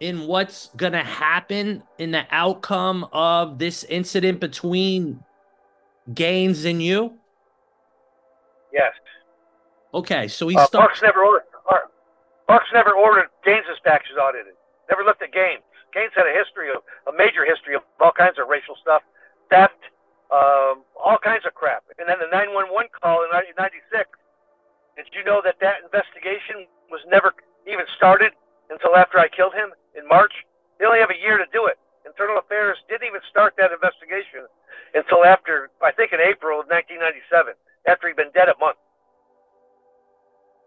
in 0.00 0.26
what's 0.26 0.68
gonna 0.76 1.04
happen 1.04 1.82
in 1.98 2.10
the 2.10 2.26
outcome 2.30 3.08
of 3.12 3.58
this 3.58 3.84
incident 3.84 4.40
between 4.40 5.24
Gaines 6.12 6.64
and 6.64 6.82
you? 6.82 7.14
Yes. 8.72 8.92
Okay, 9.94 10.28
so 10.28 10.48
he 10.48 10.56
uh, 10.56 10.66
starts. 10.66 10.86
Parks 10.86 11.02
never 11.02 11.24
ordered. 11.24 11.42
Parks 12.46 12.68
never 12.72 12.92
ordered 12.92 13.26
Gaines's 13.44 13.78
packages 13.84 14.16
audited. 14.20 14.54
Never 14.88 15.02
looked 15.02 15.22
at 15.22 15.32
Gaines. 15.32 15.62
Gaines 15.92 16.12
had 16.14 16.26
a 16.26 16.32
history 16.32 16.70
of 16.70 16.82
a 17.12 17.16
major 17.16 17.44
history 17.44 17.74
of 17.74 17.82
all 18.00 18.12
kinds 18.12 18.38
of 18.38 18.48
racial 18.48 18.76
stuff, 18.80 19.02
theft, 19.50 19.74
um, 20.30 20.84
all 20.94 21.18
kinds 21.18 21.44
of 21.46 21.54
crap. 21.54 21.82
And 21.98 22.08
then 22.08 22.18
the 22.20 22.30
911 22.30 22.90
call 22.94 23.26
in 23.26 23.30
1996. 23.34 24.10
Did 24.96 25.06
you 25.12 25.24
know 25.24 25.40
that 25.44 25.60
that 25.60 25.84
investigation 25.84 26.66
was 26.90 27.00
never 27.08 27.34
even 27.68 27.84
started 27.96 28.32
until 28.70 28.96
after 28.96 29.18
I 29.18 29.28
killed 29.28 29.54
him 29.54 29.70
in 29.94 30.08
March? 30.08 30.32
They 30.78 30.84
only 30.84 31.00
have 31.00 31.12
a 31.12 31.20
year 31.20 31.36
to 31.38 31.46
do 31.52 31.66
it. 31.66 31.78
Internal 32.04 32.38
Affairs 32.38 32.78
didn't 32.88 33.06
even 33.06 33.20
start 33.28 33.54
that 33.58 33.72
investigation 33.72 34.48
until 34.94 35.24
after, 35.24 35.70
I 35.82 35.92
think, 35.92 36.12
in 36.12 36.20
April 36.20 36.60
of 36.60 36.66
1997, 36.72 37.52
after 37.86 38.08
he'd 38.08 38.16
been 38.16 38.32
dead 38.32 38.48
a 38.48 38.56
month. 38.58 38.78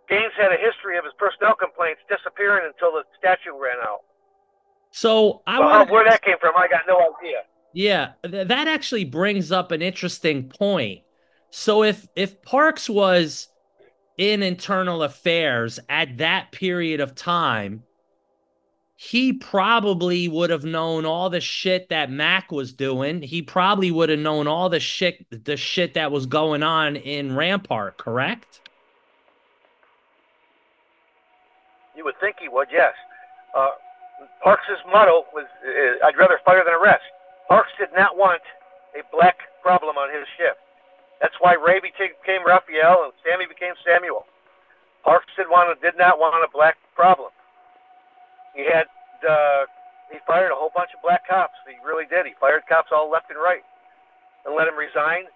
Gaines 0.10 0.34
had 0.38 0.52
a 0.52 0.58
history 0.58 0.98
of 0.98 1.06
his 1.06 1.14
personnel 1.18 1.54
complaints 1.56 2.02
disappearing 2.10 2.66
until 2.66 2.92
the 2.92 3.04
statute 3.18 3.54
ran 3.54 3.78
out. 3.82 4.02
So 4.92 5.42
I 5.46 5.60
well, 5.60 5.86
where 5.86 6.04
that 6.10 6.24
came 6.24 6.38
from, 6.42 6.56
I 6.58 6.68
got 6.68 6.82
no 6.88 6.98
idea. 6.98 7.46
Yeah, 7.74 8.14
th- 8.24 8.48
that 8.48 8.68
actually 8.68 9.06
brings 9.06 9.52
up 9.52 9.72
an 9.72 9.84
interesting 9.84 10.50
point. 10.50 11.02
So 11.52 11.84
if 11.84 12.08
if 12.16 12.42
Parks 12.42 12.90
was 12.90 13.49
in 14.20 14.44
internal 14.44 15.02
affairs 15.02 15.80
at 15.88 16.18
that 16.18 16.52
period 16.52 17.00
of 17.00 17.16
time, 17.16 17.82
he 18.98 19.32
probably 19.32 20.28
would 20.28 20.50
have 20.50 20.66
known 20.66 21.06
all 21.06 21.30
the 21.30 21.40
shit 21.40 21.88
that 21.88 22.12
Mack 22.12 22.52
was 22.52 22.74
doing. 22.74 23.22
He 23.22 23.42
probably 23.42 23.92
would 23.92 24.10
have 24.10 24.20
known 24.20 24.46
all 24.46 24.68
the 24.68 24.82
shit 24.82 25.26
the 25.46 25.56
shit 25.56 25.94
that 25.94 26.12
was 26.12 26.26
going 26.26 26.64
on 26.64 26.98
in 26.98 27.34
Rampart, 27.34 27.98
correct? 27.98 28.60
You 31.96 32.04
would 32.04 32.20
think 32.20 32.36
he 32.42 32.50
would, 32.50 32.68
yes. 32.70 32.94
Uh, 33.56 33.70
Parks's 34.44 34.80
motto 34.92 35.28
was, 35.34 35.46
uh, 35.66 36.06
"I'd 36.06 36.18
rather 36.18 36.42
fire 36.44 36.66
than 36.66 36.74
arrest." 36.74 37.06
Parks 37.48 37.72
did 37.80 37.94
not 37.96 38.18
want 38.18 38.42
a 38.96 39.02
black 39.16 39.38
problem 39.62 39.98
on 39.98 40.10
his 40.14 40.28
shift. 40.38 40.60
That's 41.22 41.36
why 41.40 41.60
Ray 41.60 41.84
became 41.84 42.44
Raphael 42.48 43.12
and 43.12 43.14
Sammy 43.24 43.46
became 43.46 43.76
Samuel. 43.84 44.26
Parks 45.04 45.32
did 45.36 45.48
did 45.82 45.96
not 46.00 46.20
want 46.20 46.36
a 46.44 46.52
black 46.52 46.76
problem. 46.96 47.32
He 48.56 48.64
had 48.64 48.88
uh, 49.24 49.68
he 50.12 50.18
fired 50.26 50.52
a 50.52 50.58
whole 50.58 50.72
bunch 50.76 50.92
of 50.96 51.04
black 51.04 51.28
cops. 51.28 51.56
He 51.68 51.76
really 51.84 52.08
did. 52.08 52.26
He 52.26 52.34
fired 52.40 52.64
cops 52.68 52.90
all 52.92 53.12
left 53.12 53.30
and 53.30 53.40
right, 53.40 53.64
and 54.46 54.56
let 54.56 54.68
him 54.68 54.80
resign 54.80 55.28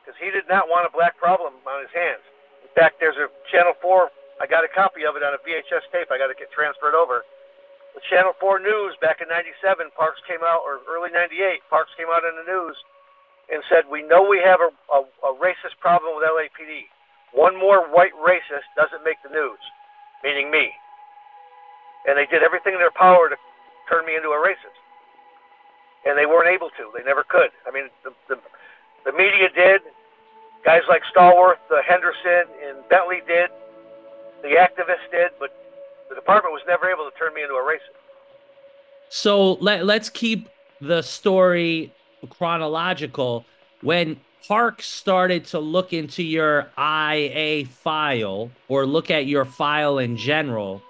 because 0.00 0.16
he 0.20 0.30
did 0.30 0.44
not 0.48 0.68
want 0.68 0.84
a 0.84 0.92
black 0.92 1.16
problem 1.16 1.56
on 1.64 1.80
his 1.80 1.92
hands. 1.92 2.24
In 2.60 2.72
fact, 2.76 3.00
there's 3.00 3.16
a 3.16 3.32
Channel 3.48 3.72
Four 3.80 4.12
I 4.42 4.50
got 4.50 4.66
a 4.66 4.70
copy 4.74 5.06
of 5.06 5.14
it 5.14 5.22
on 5.22 5.38
a 5.38 5.40
VHS 5.46 5.86
tape. 5.94 6.10
I 6.10 6.18
got 6.18 6.26
to 6.26 6.34
get 6.34 6.50
transferred 6.50 6.98
over. 6.98 7.22
The 7.94 8.02
Channel 8.10 8.34
4 8.42 8.58
News 8.58 8.98
back 8.98 9.22
in 9.22 9.30
97, 9.30 9.94
Parks 9.94 10.18
came 10.26 10.42
out, 10.42 10.66
or 10.66 10.82
early 10.90 11.14
98, 11.14 11.62
Parks 11.70 11.94
came 11.94 12.10
out 12.10 12.26
in 12.26 12.34
the 12.34 12.46
news 12.50 12.74
and 13.50 13.62
said, 13.68 13.84
We 13.90 14.02
know 14.02 14.22
we 14.22 14.38
have 14.44 14.60
a, 14.60 14.70
a, 14.92 15.00
a 15.26 15.32
racist 15.38 15.78
problem 15.80 16.16
with 16.16 16.28
LAPD. 16.28 16.86
One 17.32 17.58
more 17.58 17.88
white 17.88 18.12
racist 18.20 18.68
doesn't 18.76 19.04
make 19.04 19.16
the 19.24 19.30
news, 19.30 19.58
meaning 20.22 20.50
me. 20.50 20.70
And 22.06 22.18
they 22.18 22.26
did 22.26 22.42
everything 22.42 22.74
in 22.74 22.80
their 22.80 22.92
power 22.92 23.28
to 23.28 23.36
turn 23.88 24.04
me 24.04 24.16
into 24.16 24.28
a 24.28 24.40
racist. 24.40 24.76
And 26.04 26.18
they 26.18 26.26
weren't 26.26 26.50
able 26.50 26.68
to. 26.76 26.90
They 26.94 27.04
never 27.04 27.22
could. 27.22 27.50
I 27.66 27.70
mean, 27.70 27.88
the, 28.04 28.12
the, 28.28 28.36
the 29.06 29.12
media 29.12 29.48
did. 29.54 29.80
Guys 30.64 30.82
like 30.88 31.02
Stallworth, 31.14 31.62
uh, 31.70 31.82
Henderson, 31.86 32.46
and 32.66 32.76
Bentley 32.88 33.22
did 33.26 33.50
the 34.42 34.56
activists 34.58 35.10
did, 35.10 35.30
but 35.38 35.50
the 36.08 36.14
department 36.14 36.52
was 36.52 36.62
never 36.66 36.90
able 36.90 37.08
to 37.10 37.16
turn 37.16 37.32
me 37.34 37.42
into 37.42 37.54
a 37.54 37.62
racist. 37.62 37.96
So 39.08 39.54
let, 39.54 39.86
let's 39.86 40.10
keep 40.10 40.48
the 40.80 41.02
story 41.02 41.92
chronological. 42.28 43.44
When 43.80 44.20
Park 44.46 44.82
started 44.82 45.44
to 45.46 45.58
look 45.60 45.92
into 45.92 46.22
your 46.22 46.70
IA 46.78 47.66
file 47.66 48.50
or 48.68 48.86
look 48.86 49.10
at 49.10 49.26
your 49.26 49.44
file 49.44 49.98
in 49.98 50.16
general, 50.16 50.82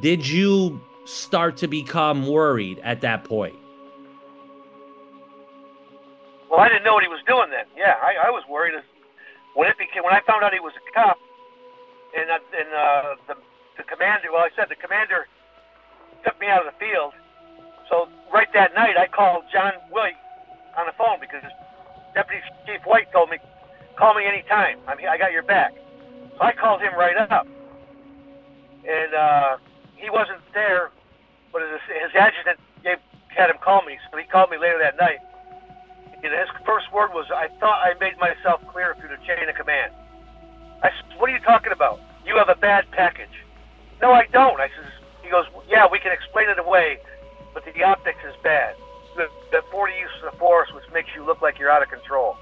did 0.00 0.26
you 0.26 0.80
start 1.04 1.58
to 1.58 1.68
become 1.68 2.26
worried 2.26 2.78
at 2.82 3.00
that 3.02 3.24
point? 3.24 3.56
Well, 6.50 6.60
I 6.60 6.68
didn't 6.68 6.84
know 6.84 6.94
what 6.94 7.02
he 7.02 7.08
was 7.08 7.20
doing 7.26 7.50
then. 7.50 7.64
Yeah, 7.76 7.94
I, 8.00 8.28
I 8.28 8.30
was 8.30 8.44
worried. 8.48 8.74
When 9.54 9.68
it 9.68 9.78
became 9.78 10.04
when 10.04 10.14
I 10.14 10.20
found 10.26 10.44
out 10.44 10.52
he 10.52 10.60
was 10.60 10.74
a 10.76 10.92
cop, 10.92 11.18
and 12.16 12.30
uh, 12.30 12.38
and 12.56 12.68
uh, 12.72 13.14
the 13.26 13.34
the 13.76 13.82
commander. 13.82 14.28
Well, 14.32 14.42
I 14.42 14.50
said 14.54 14.68
the 14.68 14.76
commander 14.76 15.26
took 16.24 16.38
me 16.40 16.46
out 16.46 16.66
of 16.66 16.72
the 16.72 16.78
field. 16.78 17.12
So 17.88 18.08
right 18.32 18.48
that 18.54 18.74
night, 18.74 18.96
I 18.96 19.06
called 19.06 19.44
John 19.52 19.72
Willie 19.90 20.16
on 20.76 20.86
the 20.86 20.96
phone 20.96 21.18
because 21.20 21.42
Deputy 22.14 22.42
Chief 22.66 22.80
White 22.84 23.10
told 23.12 23.30
me, 23.30 23.38
"Call 23.96 24.14
me 24.14 24.24
anytime. 24.24 24.78
I'm 24.86 24.98
I 25.08 25.18
got 25.18 25.32
your 25.32 25.42
back." 25.42 25.74
So 26.36 26.42
I 26.42 26.52
called 26.52 26.80
him 26.80 26.94
right 26.94 27.16
up, 27.16 27.46
and 28.84 29.14
uh, 29.14 29.56
he 29.96 30.10
wasn't 30.10 30.40
there, 30.52 30.90
but 31.52 31.62
his, 31.62 31.80
his 31.88 32.12
adjutant 32.14 32.60
gave, 32.84 32.98
had 33.28 33.48
him 33.50 33.56
call 33.62 33.82
me. 33.82 33.98
So 34.10 34.18
he 34.18 34.24
called 34.24 34.50
me 34.50 34.58
later 34.58 34.78
that 34.78 34.96
night. 34.96 35.18
And 36.22 36.32
his 36.32 36.48
first 36.64 36.92
word 36.92 37.12
was, 37.12 37.26
"I 37.32 37.48
thought 37.60 37.80
I 37.84 37.94
made 38.00 38.18
myself 38.18 38.60
clear 38.72 38.94
through 39.00 39.10
the 39.10 39.22
chain 39.26 39.48
of 39.48 39.54
command." 39.56 39.92
I 40.82 40.90
said, 40.90 41.18
"What 41.18 41.30
are 41.30 41.32
you 41.32 41.40
talking 41.40 41.72
about?" 41.72 42.00
you 42.26 42.36
have 42.36 42.48
a 42.48 42.60
bad 42.60 42.90
package. 42.90 43.32
No, 44.02 44.12
I 44.12 44.26
don't. 44.32 44.60
I 44.60 44.68
says, 44.68 44.90
he 45.22 45.30
goes, 45.30 45.46
yeah, 45.68 45.86
we 45.90 45.98
can 45.98 46.12
explain 46.12 46.50
it 46.50 46.58
away, 46.58 46.98
but 47.54 47.64
the 47.64 47.82
optics 47.82 48.18
is 48.28 48.34
bad. 48.42 48.74
The, 49.16 49.28
the 49.50 49.62
40 49.70 49.92
use 49.94 50.10
of 50.26 50.38
force, 50.38 50.72
which 50.74 50.84
makes 50.92 51.08
you 51.14 51.24
look 51.24 51.40
like 51.40 51.58
you're 51.58 51.70
out 51.70 51.82
of 51.82 51.88
control. 51.88 52.36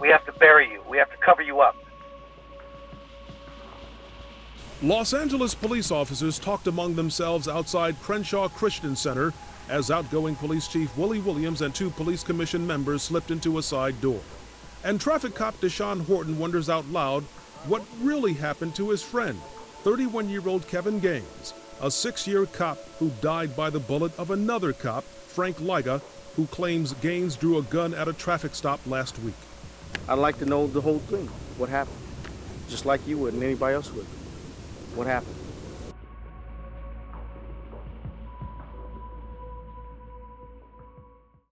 We 0.00 0.08
have 0.08 0.24
to 0.26 0.32
bury 0.32 0.70
you. 0.70 0.82
We 0.88 0.96
have 0.98 1.10
to 1.10 1.16
cover 1.16 1.42
you 1.42 1.60
up. 1.60 1.76
Los 4.82 5.12
Angeles 5.12 5.54
police 5.54 5.90
officers 5.90 6.38
talked 6.38 6.66
among 6.66 6.94
themselves 6.94 7.48
outside 7.48 8.00
Crenshaw 8.00 8.48
Christian 8.48 8.96
Center 8.96 9.34
as 9.68 9.90
outgoing 9.90 10.34
police 10.36 10.68
chief 10.68 10.96
Willie 10.96 11.18
Williams 11.18 11.60
and 11.60 11.74
two 11.74 11.90
police 11.90 12.22
commission 12.22 12.66
members 12.66 13.02
slipped 13.02 13.30
into 13.30 13.58
a 13.58 13.62
side 13.62 14.00
door. 14.00 14.20
And 14.82 14.98
traffic 14.98 15.34
cop 15.34 15.54
Deshaun 15.56 16.06
Horton 16.06 16.38
wonders 16.38 16.70
out 16.70 16.86
loud 16.86 17.24
what 17.66 17.84
really 18.00 18.32
happened 18.32 18.74
to 18.76 18.88
his 18.88 19.02
friend, 19.02 19.38
31 19.82 20.30
year 20.30 20.48
old 20.48 20.66
Kevin 20.66 20.98
Gaines, 20.98 21.52
a 21.82 21.90
six 21.90 22.26
year 22.26 22.46
cop 22.46 22.78
who 22.98 23.10
died 23.20 23.54
by 23.54 23.68
the 23.68 23.80
bullet 23.80 24.18
of 24.18 24.30
another 24.30 24.72
cop, 24.72 25.04
Frank 25.40 25.56
Lyga, 25.56 26.02
who 26.36 26.44
claims 26.48 26.92
Gaines 27.00 27.34
drew 27.34 27.56
a 27.56 27.62
gun 27.62 27.94
at 27.94 28.08
a 28.08 28.12
traffic 28.12 28.54
stop 28.54 28.78
last 28.86 29.18
week. 29.20 29.32
I'd 30.06 30.18
like 30.18 30.36
to 30.40 30.44
know 30.44 30.66
the 30.66 30.82
whole 30.82 30.98
thing. 30.98 31.28
What 31.56 31.70
happened? 31.70 31.96
Just 32.68 32.84
like 32.84 33.00
you 33.06 33.16
would 33.16 33.32
and 33.32 33.42
anybody 33.42 33.74
else 33.74 33.90
would. 33.90 34.04
What 34.94 35.06
happened? 35.06 35.39